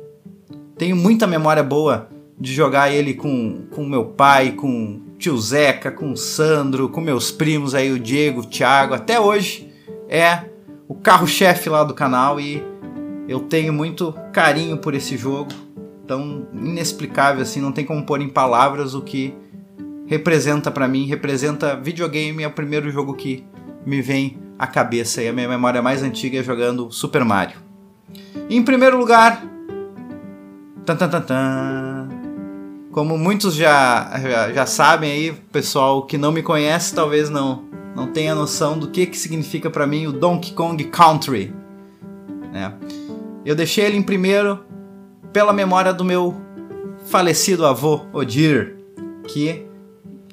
Tenho 0.80 0.96
muita 0.96 1.26
memória 1.26 1.62
boa 1.62 2.08
de 2.38 2.54
jogar 2.54 2.90
ele 2.90 3.12
com, 3.12 3.66
com 3.70 3.84
meu 3.84 4.06
pai, 4.06 4.52
com 4.52 4.98
tio 5.18 5.36
Zeca, 5.36 5.90
com 5.90 6.16
Sandro, 6.16 6.88
com 6.88 7.02
meus 7.02 7.30
primos 7.30 7.74
aí, 7.74 7.92
o 7.92 7.98
Diego, 7.98 8.40
o 8.40 8.46
Thiago. 8.46 8.94
Até 8.94 9.20
hoje 9.20 9.70
é 10.08 10.46
o 10.88 10.94
carro-chefe 10.94 11.68
lá 11.68 11.84
do 11.84 11.92
canal 11.92 12.40
e 12.40 12.62
eu 13.28 13.40
tenho 13.40 13.74
muito 13.74 14.14
carinho 14.32 14.78
por 14.78 14.94
esse 14.94 15.18
jogo. 15.18 15.50
Tão 16.06 16.48
inexplicável 16.54 17.42
assim, 17.42 17.60
não 17.60 17.72
tem 17.72 17.84
como 17.84 18.06
pôr 18.06 18.22
em 18.22 18.30
palavras 18.30 18.94
o 18.94 19.02
que 19.02 19.34
representa 20.06 20.70
para 20.70 20.88
mim, 20.88 21.04
representa 21.04 21.76
videogame, 21.76 22.42
é 22.42 22.48
o 22.48 22.52
primeiro 22.52 22.90
jogo 22.90 23.12
que 23.12 23.44
me 23.84 24.00
vem 24.00 24.38
à 24.58 24.66
cabeça 24.66 25.22
e 25.22 25.28
a 25.28 25.32
minha 25.34 25.46
memória 25.46 25.82
mais 25.82 26.02
antiga 26.02 26.38
é 26.38 26.42
jogando 26.42 26.90
Super 26.90 27.22
Mario. 27.22 27.58
em 28.48 28.62
primeiro 28.62 28.96
lugar, 28.96 29.44
tan, 30.84 30.96
tan, 30.96 31.08
tan, 31.08 31.20
tan, 31.22 32.08
como 32.92 33.16
muitos 33.16 33.54
já, 33.54 34.10
já, 34.20 34.52
já 34.52 34.66
sabem 34.66 35.10
aí, 35.10 35.32
pessoal 35.52 36.06
que 36.06 36.18
não 36.18 36.32
me 36.32 36.42
conhece 36.42 36.94
talvez 36.94 37.30
não 37.30 37.70
não 37.94 38.06
tenha 38.06 38.34
noção 38.34 38.78
do 38.78 38.88
que, 38.88 39.06
que 39.06 39.18
significa 39.18 39.68
para 39.68 39.86
mim 39.86 40.06
o 40.06 40.12
Donkey 40.12 40.52
Kong 40.52 40.82
Country. 40.84 41.52
Né? 42.52 42.72
Eu 43.44 43.54
deixei 43.54 43.84
ele 43.84 43.96
em 43.96 44.02
primeiro 44.02 44.60
pela 45.32 45.52
memória 45.52 45.92
do 45.92 46.04
meu 46.04 46.34
falecido 47.06 47.66
avô 47.66 48.06
Odir, 48.12 48.76
que 49.26 49.66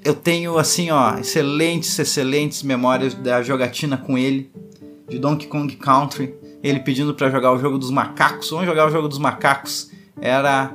eu 0.04 0.14
tenho 0.14 0.58
assim, 0.58 0.92
ó, 0.92 1.18
excelentes, 1.18 1.98
excelentes 2.00 2.64
memórias 2.64 3.14
da 3.14 3.42
jogatina 3.42 3.98
com 3.98 4.18
ele, 4.18 4.52
de 5.08 5.18
Donkey 5.20 5.48
Kong 5.48 5.76
Country, 5.76 6.34
ele 6.64 6.80
pedindo 6.80 7.14
para 7.14 7.30
jogar 7.30 7.52
o 7.54 7.60
jogo 7.60 7.78
dos 7.78 7.92
macacos. 7.92 8.50
Vamos 8.50 8.66
jogar 8.66 8.88
o 8.88 8.92
jogo 8.92 9.08
dos 9.08 9.20
macacos. 9.20 9.92
Era 10.22 10.74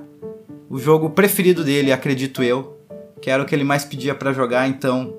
o 0.68 0.78
jogo 0.78 1.11
preferido 1.11 1.62
dele, 1.64 1.93
acredito 1.93 2.43
eu, 2.43 2.78
que 3.20 3.30
era 3.30 3.43
o 3.43 3.47
que 3.47 3.55
ele 3.55 3.64
mais 3.64 3.84
pedia 3.84 4.14
para 4.14 4.32
jogar. 4.32 4.68
Então, 4.68 5.14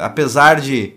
apesar 0.00 0.60
de 0.60 0.94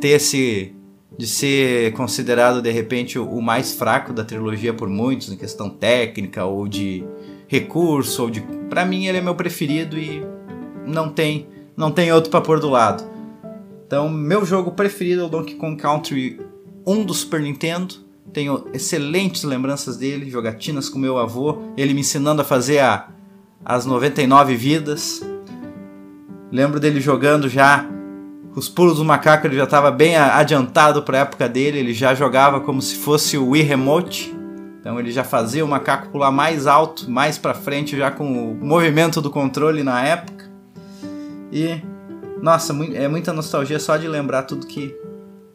ter 0.00 0.08
esse 0.08 0.74
de 1.16 1.28
ser 1.28 1.92
considerado 1.92 2.60
de 2.60 2.72
repente 2.72 3.20
o 3.20 3.40
mais 3.40 3.72
fraco 3.72 4.12
da 4.12 4.24
trilogia 4.24 4.74
por 4.74 4.88
muitos 4.88 5.30
em 5.30 5.36
questão 5.36 5.70
técnica 5.70 6.44
ou 6.44 6.66
de 6.66 7.04
recurso 7.46 8.24
ou 8.24 8.30
de 8.30 8.40
para 8.68 8.84
mim 8.84 9.06
ele 9.06 9.18
é 9.18 9.20
meu 9.20 9.36
preferido 9.36 9.96
e 9.96 10.26
não 10.84 11.08
tem 11.08 11.46
não 11.76 11.92
tem 11.92 12.12
outro 12.12 12.30
para 12.30 12.40
pôr 12.40 12.58
do 12.58 12.68
lado. 12.68 13.04
Então, 13.86 14.08
meu 14.08 14.44
jogo 14.44 14.72
preferido 14.72 15.22
é 15.22 15.24
o 15.24 15.28
Donkey 15.28 15.54
Kong 15.54 15.80
Country 15.80 16.40
1 16.86 17.04
do 17.04 17.14
Super 17.14 17.40
Nintendo. 17.40 17.96
Tenho 18.32 18.66
excelentes 18.72 19.44
lembranças 19.44 19.96
dele, 19.96 20.30
jogatinas 20.30 20.88
com 20.88 20.98
meu 20.98 21.18
avô, 21.18 21.58
ele 21.76 21.94
me 21.94 22.00
ensinando 22.00 22.42
a 22.42 22.44
fazer 22.44 22.80
a, 22.80 23.08
as 23.64 23.86
99 23.86 24.56
vidas. 24.56 25.22
Lembro 26.50 26.80
dele 26.80 27.00
jogando 27.00 27.48
já 27.48 27.86
os 28.56 28.68
pulos 28.68 28.98
do 28.98 29.04
macaco, 29.04 29.46
ele 29.46 29.56
já 29.56 29.64
estava 29.64 29.90
bem 29.90 30.16
adiantado 30.16 31.02
para 31.02 31.18
a 31.18 31.20
época 31.22 31.48
dele, 31.48 31.78
ele 31.78 31.92
já 31.92 32.14
jogava 32.14 32.60
como 32.60 32.80
se 32.80 32.96
fosse 32.96 33.36
o 33.36 33.50
Wii 33.50 33.62
Remote. 33.62 34.34
Então 34.80 34.98
ele 35.00 35.10
já 35.10 35.24
fazia 35.24 35.64
o 35.64 35.68
macaco 35.68 36.10
pular 36.10 36.30
mais 36.30 36.66
alto, 36.66 37.10
mais 37.10 37.38
para 37.38 37.54
frente, 37.54 37.96
já 37.96 38.10
com 38.10 38.52
o 38.52 38.54
movimento 38.54 39.20
do 39.20 39.30
controle 39.30 39.82
na 39.82 40.04
época. 40.04 40.44
E 41.50 41.80
nossa, 42.42 42.74
é 42.92 43.08
muita 43.08 43.32
nostalgia 43.32 43.78
só 43.78 43.96
de 43.96 44.06
lembrar 44.06 44.42
tudo 44.42 44.66
que, 44.66 44.94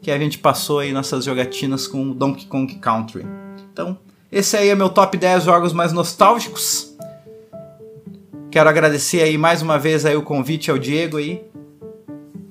que 0.02 0.12
a 0.12 0.18
gente 0.18 0.38
passou 0.38 0.80
aí 0.80 0.94
nessas 0.94 1.26
jogatinas 1.26 1.88
com 1.88 2.12
Donkey 2.12 2.46
Kong 2.46 2.74
Country. 2.76 3.26
Então, 3.72 3.98
esse 4.32 4.56
aí 4.56 4.70
é 4.70 4.76
meu 4.76 4.90
top 4.90 5.18
10 5.18 5.44
jogos 5.44 5.74
mais 5.74 5.92
nostálgicos. 5.92 6.96
Quero 8.52 8.70
agradecer 8.70 9.22
aí 9.22 9.38
mais 9.38 9.62
uma 9.62 9.78
vez 9.78 10.06
aí 10.06 10.16
o 10.16 10.24
convite 10.24 10.72
ao 10.72 10.78
Diego 10.78 11.18
aí 11.18 11.44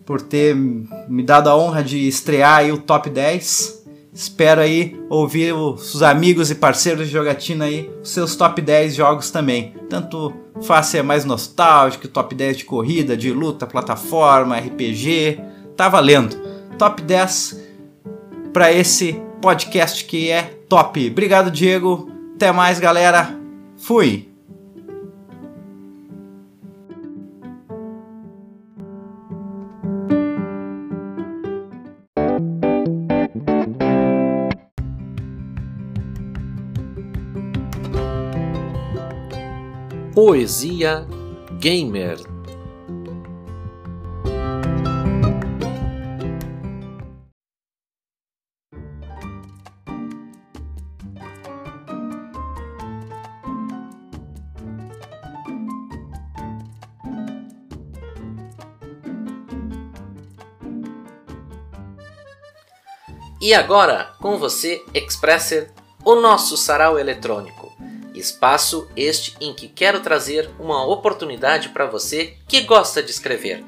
por 0.09 0.23
ter 0.23 0.55
me 0.55 1.23
dado 1.23 1.51
a 1.51 1.57
honra 1.57 1.85
de 1.85 2.09
estrear 2.09 2.59
aí 2.59 2.73
o 2.73 2.79
top 2.79 3.11
10. 3.11 3.85
Espero 4.11 4.61
aí 4.63 4.99
ouvir 5.11 5.53
os 5.53 6.03
amigos 6.03 6.51
e 6.51 6.55
parceiros 6.55 7.07
de 7.07 7.13
jogatina 7.13 7.67
aí, 7.67 7.91
os 8.03 8.11
seus 8.11 8.35
top 8.35 8.63
10 8.63 8.95
jogos 8.95 9.31
também. 9.31 9.75
Tanto 9.89 10.33
face 10.63 10.97
é 10.97 11.03
mais 11.03 11.25
nostálgico, 11.25 12.09
top 12.09 12.35
10 12.35 12.57
de 12.57 12.65
corrida, 12.65 13.17
de 13.17 13.31
luta, 13.31 13.67
plataforma, 13.67 14.59
RPG. 14.59 15.41
Tá 15.77 15.89
valendo. 15.89 16.37
Top 16.79 17.03
10 17.03 17.61
para 18.53 18.72
esse 18.72 19.20
podcast 19.43 20.05
que 20.05 20.31
é 20.31 20.43
top. 20.68 21.11
Obrigado, 21.11 21.51
Diego. 21.51 22.09
Até 22.37 22.53
mais, 22.53 22.79
galera. 22.79 23.37
Fui. 23.76 24.29
Poesia 40.14 41.07
Gamer. 41.61 42.28
E 63.49 63.55
agora, 63.55 64.13
com 64.21 64.37
você, 64.37 64.85
Expresser, 64.93 65.73
o 66.05 66.17
nosso 66.17 66.55
sarau 66.55 66.99
eletrônico. 66.99 67.75
Espaço 68.15 68.87
este 68.95 69.35
em 69.41 69.55
que 69.55 69.69
quero 69.69 70.01
trazer 70.01 70.51
uma 70.59 70.85
oportunidade 70.85 71.71
para 71.71 71.87
você 71.87 72.37
que 72.47 72.61
gosta 72.61 73.03
de 73.03 73.11
escrever. 73.11 73.65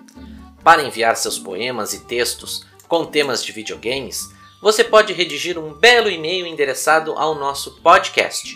Para 0.62 0.82
enviar 0.82 1.16
seus 1.16 1.38
poemas 1.38 1.94
e 1.94 2.00
textos 2.00 2.66
com 2.86 3.06
temas 3.06 3.42
de 3.42 3.52
videogames, 3.52 4.28
você 4.60 4.84
pode 4.84 5.14
redigir 5.14 5.58
um 5.58 5.72
belo 5.72 6.10
e-mail 6.10 6.46
endereçado 6.46 7.14
ao 7.14 7.34
nosso 7.34 7.80
podcast, 7.80 8.54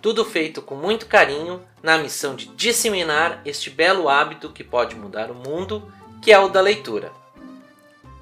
Tudo 0.00 0.24
feito 0.24 0.62
com 0.62 0.74
muito 0.74 1.04
carinho 1.04 1.60
na 1.82 1.98
missão 1.98 2.34
de 2.34 2.46
disseminar 2.46 3.42
este 3.44 3.68
belo 3.68 4.08
hábito 4.08 4.48
que 4.48 4.64
pode 4.64 4.96
mudar 4.96 5.30
o 5.30 5.34
mundo, 5.34 5.92
que 6.22 6.32
é 6.32 6.38
o 6.38 6.48
da 6.48 6.62
leitura. 6.62 7.12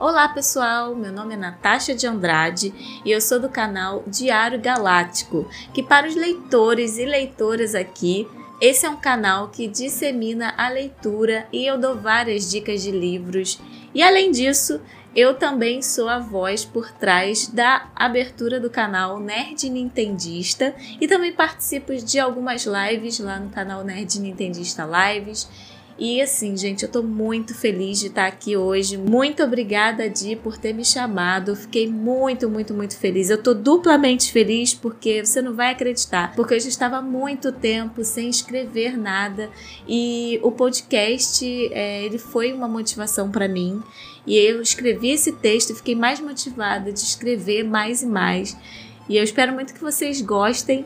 Olá 0.00 0.28
pessoal, 0.28 0.96
meu 0.96 1.12
nome 1.12 1.34
é 1.34 1.36
Natasha 1.36 1.94
de 1.94 2.08
Andrade 2.08 2.74
e 3.04 3.12
eu 3.12 3.20
sou 3.20 3.38
do 3.38 3.48
canal 3.48 4.02
Diário 4.08 4.60
Galáctico, 4.60 5.48
que 5.72 5.82
para 5.82 6.08
os 6.08 6.16
leitores 6.16 6.98
e 6.98 7.04
leitoras 7.04 7.76
aqui, 7.76 8.28
esse 8.60 8.84
é 8.84 8.90
um 8.90 8.96
canal 8.96 9.48
que 9.48 9.68
dissemina 9.68 10.52
a 10.56 10.68
leitura 10.68 11.46
e 11.52 11.64
eu 11.64 11.78
dou 11.78 11.96
várias 11.96 12.50
dicas 12.50 12.82
de 12.82 12.90
livros. 12.90 13.60
E 13.94 14.02
além 14.02 14.30
disso, 14.30 14.80
eu 15.14 15.34
também 15.34 15.80
sou 15.80 16.08
a 16.08 16.18
voz 16.18 16.64
por 16.64 16.90
trás 16.92 17.48
da 17.48 17.88
abertura 17.94 18.60
do 18.60 18.68
canal 18.68 19.18
Nerd 19.18 19.68
Nintendista 19.70 20.74
e 21.00 21.08
também 21.08 21.32
participo 21.32 21.94
de 21.94 22.18
algumas 22.18 22.66
lives 22.66 23.18
lá 23.18 23.38
no 23.38 23.50
canal 23.50 23.82
Nerd 23.84 24.20
Nintendista 24.20 24.84
Lives. 24.84 25.48
E 25.98 26.22
assim, 26.22 26.56
gente, 26.56 26.84
eu 26.84 26.88
tô 26.88 27.02
muito 27.02 27.52
feliz 27.52 27.98
de 27.98 28.06
estar 28.06 28.28
aqui 28.28 28.56
hoje. 28.56 28.96
Muito 28.96 29.42
obrigada, 29.42 30.08
Di, 30.08 30.36
por 30.36 30.56
ter 30.56 30.72
me 30.72 30.84
chamado. 30.84 31.56
Fiquei 31.56 31.88
muito, 31.88 32.48
muito, 32.48 32.72
muito 32.72 32.96
feliz. 32.96 33.30
Eu 33.30 33.42
tô 33.42 33.52
duplamente 33.52 34.30
feliz 34.30 34.72
porque 34.72 35.24
você 35.24 35.42
não 35.42 35.54
vai 35.54 35.72
acreditar, 35.72 36.36
porque 36.36 36.54
eu 36.54 36.60
já 36.60 36.68
estava 36.68 37.02
muito 37.02 37.50
tempo 37.50 38.04
sem 38.04 38.28
escrever 38.28 38.96
nada 38.96 39.50
e 39.88 40.38
o 40.44 40.52
podcast 40.52 41.44
é, 41.72 42.04
ele 42.04 42.18
foi 42.18 42.52
uma 42.52 42.68
motivação 42.68 43.28
para 43.28 43.48
mim. 43.48 43.82
E 44.24 44.36
eu 44.36 44.62
escrevi 44.62 45.10
esse 45.10 45.32
texto 45.32 45.70
e 45.70 45.74
fiquei 45.74 45.96
mais 45.96 46.20
motivada 46.20 46.92
de 46.92 47.00
escrever 47.00 47.64
mais 47.64 48.02
e 48.02 48.06
mais. 48.06 48.56
E 49.08 49.16
eu 49.16 49.24
espero 49.24 49.52
muito 49.52 49.74
que 49.74 49.80
vocês 49.80 50.20
gostem. 50.20 50.84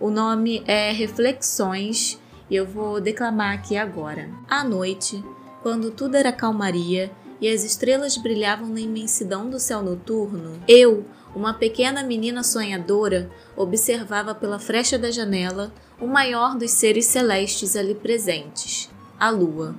O 0.00 0.08
nome 0.08 0.62
é 0.66 0.90
Reflexões 0.90 2.18
e 2.50 2.56
eu 2.56 2.66
vou 2.66 3.00
declamar 3.00 3.54
aqui 3.54 3.76
agora. 3.76 4.28
À 4.48 4.64
noite, 4.64 5.24
quando 5.62 5.90
tudo 5.90 6.16
era 6.16 6.32
calmaria 6.32 7.10
e 7.40 7.48
as 7.48 7.64
estrelas 7.64 8.16
brilhavam 8.16 8.68
na 8.68 8.80
imensidão 8.80 9.48
do 9.48 9.58
céu 9.58 9.82
noturno, 9.82 10.60
eu, 10.68 11.04
uma 11.34 11.54
pequena 11.54 12.02
menina 12.02 12.42
sonhadora, 12.42 13.30
observava 13.56 14.34
pela 14.34 14.58
frecha 14.58 14.98
da 14.98 15.10
janela 15.10 15.72
o 16.00 16.06
maior 16.06 16.56
dos 16.56 16.70
seres 16.70 17.06
celestes 17.06 17.76
ali 17.76 17.94
presentes, 17.94 18.90
a 19.18 19.30
lua. 19.30 19.74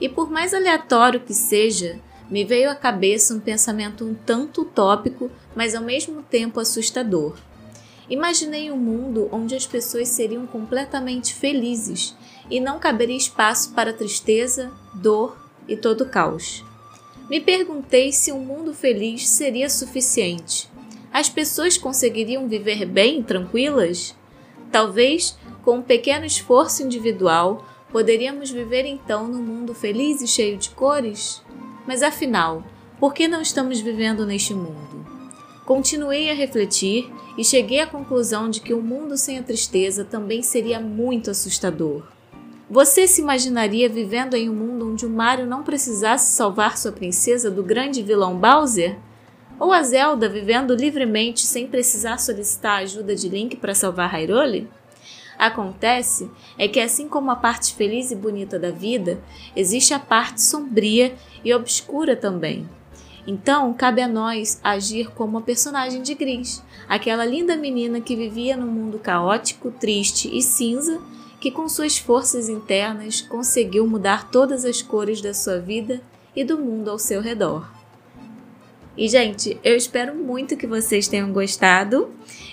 E 0.00 0.08
por 0.08 0.30
mais 0.30 0.52
aleatório 0.52 1.20
que 1.20 1.34
seja, 1.34 1.98
me 2.30 2.44
veio 2.44 2.70
à 2.70 2.74
cabeça 2.74 3.34
um 3.34 3.40
pensamento 3.40 4.04
um 4.04 4.14
tanto 4.14 4.62
utópico, 4.62 5.30
mas 5.54 5.74
ao 5.74 5.82
mesmo 5.82 6.22
tempo 6.22 6.60
assustador. 6.60 7.36
Imaginei 8.12 8.70
um 8.70 8.76
mundo 8.76 9.26
onde 9.32 9.54
as 9.54 9.66
pessoas 9.66 10.06
seriam 10.10 10.46
completamente 10.46 11.32
felizes 11.32 12.14
e 12.50 12.60
não 12.60 12.78
caberia 12.78 13.16
espaço 13.16 13.72
para 13.72 13.94
tristeza, 13.94 14.70
dor 14.92 15.34
e 15.66 15.78
todo 15.78 16.04
caos. 16.04 16.62
Me 17.30 17.40
perguntei 17.40 18.12
se 18.12 18.30
um 18.30 18.44
mundo 18.44 18.74
feliz 18.74 19.26
seria 19.26 19.70
suficiente. 19.70 20.70
As 21.10 21.30
pessoas 21.30 21.78
conseguiriam 21.78 22.46
viver 22.46 22.84
bem 22.84 23.22
tranquilas? 23.22 24.14
Talvez, 24.70 25.38
com 25.64 25.76
um 25.76 25.82
pequeno 25.82 26.26
esforço 26.26 26.82
individual, 26.82 27.66
poderíamos 27.90 28.50
viver 28.50 28.84
então 28.84 29.26
num 29.26 29.42
mundo 29.42 29.74
feliz 29.74 30.20
e 30.20 30.28
cheio 30.28 30.58
de 30.58 30.68
cores? 30.68 31.42
Mas 31.86 32.02
afinal, 32.02 32.62
por 33.00 33.14
que 33.14 33.26
não 33.26 33.40
estamos 33.40 33.80
vivendo 33.80 34.26
neste 34.26 34.52
mundo? 34.52 35.11
Continuei 35.64 36.28
a 36.28 36.34
refletir 36.34 37.08
e 37.38 37.44
cheguei 37.44 37.80
à 37.80 37.86
conclusão 37.86 38.50
de 38.50 38.60
que 38.60 38.74
um 38.74 38.82
mundo 38.82 39.16
sem 39.16 39.38
a 39.38 39.42
tristeza 39.42 40.04
também 40.04 40.42
seria 40.42 40.80
muito 40.80 41.30
assustador. 41.30 42.02
Você 42.68 43.06
se 43.06 43.20
imaginaria 43.20 43.88
vivendo 43.88 44.34
em 44.34 44.48
um 44.48 44.54
mundo 44.54 44.90
onde 44.90 45.06
o 45.06 45.10
Mario 45.10 45.46
não 45.46 45.62
precisasse 45.62 46.34
salvar 46.34 46.76
sua 46.76 46.90
princesa 46.90 47.50
do 47.50 47.62
grande 47.62 48.02
vilão 48.02 48.36
Bowser? 48.36 48.98
Ou 49.60 49.70
a 49.70 49.82
Zelda 49.82 50.28
vivendo 50.28 50.74
livremente 50.74 51.42
sem 51.42 51.68
precisar 51.68 52.18
solicitar 52.18 52.78
a 52.78 52.82
ajuda 52.82 53.14
de 53.14 53.28
Link 53.28 53.56
para 53.56 53.74
salvar 53.74 54.10
Hyrule? 54.10 54.68
Acontece 55.38 56.30
é 56.58 56.66
que, 56.66 56.80
assim 56.80 57.08
como 57.08 57.30
a 57.30 57.36
parte 57.36 57.74
feliz 57.74 58.10
e 58.10 58.16
bonita 58.16 58.58
da 58.58 58.70
vida, 58.70 59.20
existe 59.54 59.94
a 59.94 59.98
parte 59.98 60.40
sombria 60.40 61.14
e 61.44 61.54
obscura 61.54 62.16
também. 62.16 62.68
Então, 63.26 63.72
cabe 63.72 64.02
a 64.02 64.08
nós 64.08 64.60
agir 64.62 65.10
como 65.12 65.38
a 65.38 65.42
personagem 65.42 66.02
de 66.02 66.14
Gris, 66.14 66.62
aquela 66.88 67.24
linda 67.24 67.56
menina 67.56 68.00
que 68.00 68.16
vivia 68.16 68.56
num 68.56 68.66
mundo 68.66 68.98
caótico, 68.98 69.70
triste 69.70 70.28
e 70.36 70.42
cinza, 70.42 71.00
que 71.40 71.50
com 71.50 71.68
suas 71.68 71.98
forças 71.98 72.48
internas 72.48 73.20
conseguiu 73.20 73.86
mudar 73.86 74.30
todas 74.30 74.64
as 74.64 74.82
cores 74.82 75.20
da 75.20 75.32
sua 75.34 75.58
vida 75.58 76.00
e 76.34 76.44
do 76.44 76.58
mundo 76.58 76.90
ao 76.90 76.98
seu 76.98 77.20
redor. 77.20 77.68
E, 78.96 79.08
gente, 79.08 79.58
eu 79.64 79.74
espero 79.74 80.14
muito 80.14 80.56
que 80.56 80.66
vocês 80.66 81.08
tenham 81.08 81.32
gostado. 81.32 82.10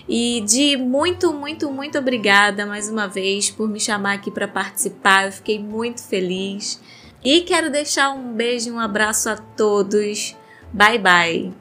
E 0.08 0.42
de 0.42 0.78
muito, 0.78 1.34
muito, 1.34 1.70
muito 1.70 1.98
obrigada 1.98 2.66
mais 2.66 2.90
uma 2.90 3.08
vez 3.08 3.50
por 3.50 3.68
me 3.68 3.80
chamar 3.80 4.14
aqui 4.14 4.32
para 4.32 4.48
participar. 4.48 5.26
Eu 5.26 5.32
fiquei 5.34 5.60
muito 5.60 6.02
feliz. 6.02 6.82
E 7.24 7.42
quero 7.42 7.70
deixar 7.70 8.12
um 8.12 8.34
beijo 8.34 8.70
e 8.70 8.72
um 8.72 8.80
abraço 8.80 9.30
a 9.30 9.36
todos. 9.36 10.36
Bye 10.74 11.00
bye. 11.00 11.54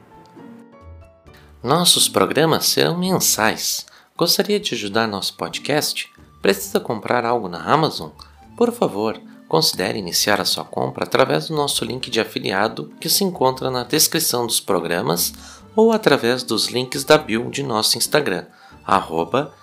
Nossos 1.63 2.07
programas 2.07 2.67
serão 2.67 2.97
mensais. 2.97 3.85
Gostaria 4.15 4.59
de 4.59 4.73
ajudar 4.75 5.07
nosso 5.07 5.35
podcast? 5.35 6.09
Precisa 6.41 6.79
comprar 6.79 7.25
algo 7.25 7.49
na 7.49 7.61
Amazon? 7.61 8.11
Por 8.55 8.71
favor, 8.71 9.19
considere 9.47 9.97
iniciar 9.97 10.39
a 10.39 10.45
sua 10.45 10.63
compra 10.63 11.05
através 11.05 11.47
do 11.47 11.55
nosso 11.55 11.83
link 11.83 12.09
de 12.09 12.19
afiliado 12.19 12.93
que 12.99 13.09
se 13.09 13.23
encontra 13.23 13.71
na 13.71 13.83
descrição 13.83 14.45
dos 14.45 14.59
programas 14.59 15.33
ou 15.75 15.91
através 15.91 16.43
dos 16.43 16.67
links 16.67 17.03
da 17.03 17.17
bio 17.17 17.49
de 17.49 17.63
nosso 17.63 17.97
Instagram, 17.97 18.45
arroba 18.85 19.53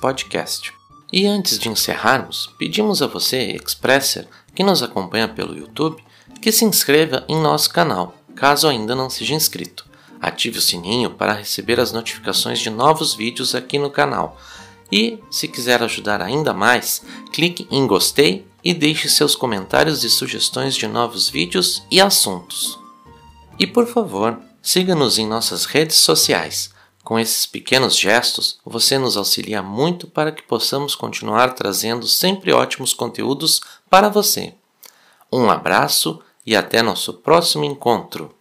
Podcast. 0.00 0.72
E 1.12 1.26
antes 1.26 1.58
de 1.58 1.68
encerrarmos, 1.68 2.52
pedimos 2.58 3.00
a 3.00 3.06
você, 3.06 3.52
Expresser, 3.52 4.28
que 4.54 4.64
nos 4.64 4.82
acompanha 4.82 5.28
pelo 5.28 5.56
YouTube, 5.56 6.02
que 6.42 6.52
se 6.52 6.64
inscreva 6.64 7.24
em 7.28 7.40
nosso 7.40 7.70
canal, 7.70 8.14
caso 8.36 8.68
ainda 8.68 8.94
não 8.94 9.10
seja 9.10 9.34
inscrito. 9.34 9.86
Ative 10.20 10.58
o 10.58 10.62
sininho 10.62 11.10
para 11.10 11.32
receber 11.32 11.80
as 11.80 11.90
notificações 11.90 12.58
de 12.58 12.70
novos 12.70 13.14
vídeos 13.14 13.54
aqui 13.54 13.78
no 13.78 13.90
canal. 13.90 14.38
E, 14.90 15.18
se 15.30 15.48
quiser 15.48 15.82
ajudar 15.82 16.22
ainda 16.22 16.54
mais, 16.54 17.02
clique 17.32 17.66
em 17.70 17.86
gostei 17.86 18.46
e 18.62 18.72
deixe 18.72 19.08
seus 19.08 19.34
comentários 19.34 20.04
e 20.04 20.10
sugestões 20.10 20.76
de 20.76 20.86
novos 20.86 21.28
vídeos 21.28 21.82
e 21.90 22.00
assuntos. 22.00 22.78
E 23.58 23.66
por 23.66 23.86
favor, 23.86 24.38
siga-nos 24.62 25.18
em 25.18 25.26
nossas 25.26 25.64
redes 25.64 25.96
sociais. 25.96 26.70
Com 27.02 27.18
esses 27.18 27.46
pequenos 27.46 27.96
gestos, 27.96 28.58
você 28.64 28.98
nos 28.98 29.16
auxilia 29.16 29.62
muito 29.62 30.08
para 30.08 30.32
que 30.32 30.42
possamos 30.42 30.94
continuar 30.94 31.54
trazendo 31.54 32.06
sempre 32.06 32.52
ótimos 32.52 32.92
conteúdos 32.92 33.60
para 33.88 34.08
você. 34.08 34.54
Um 35.32 35.48
abraço 35.50 36.20
e 36.46 36.54
até 36.54 36.80
nosso 36.82 37.14
próximo 37.14 37.64
encontro! 37.64 38.35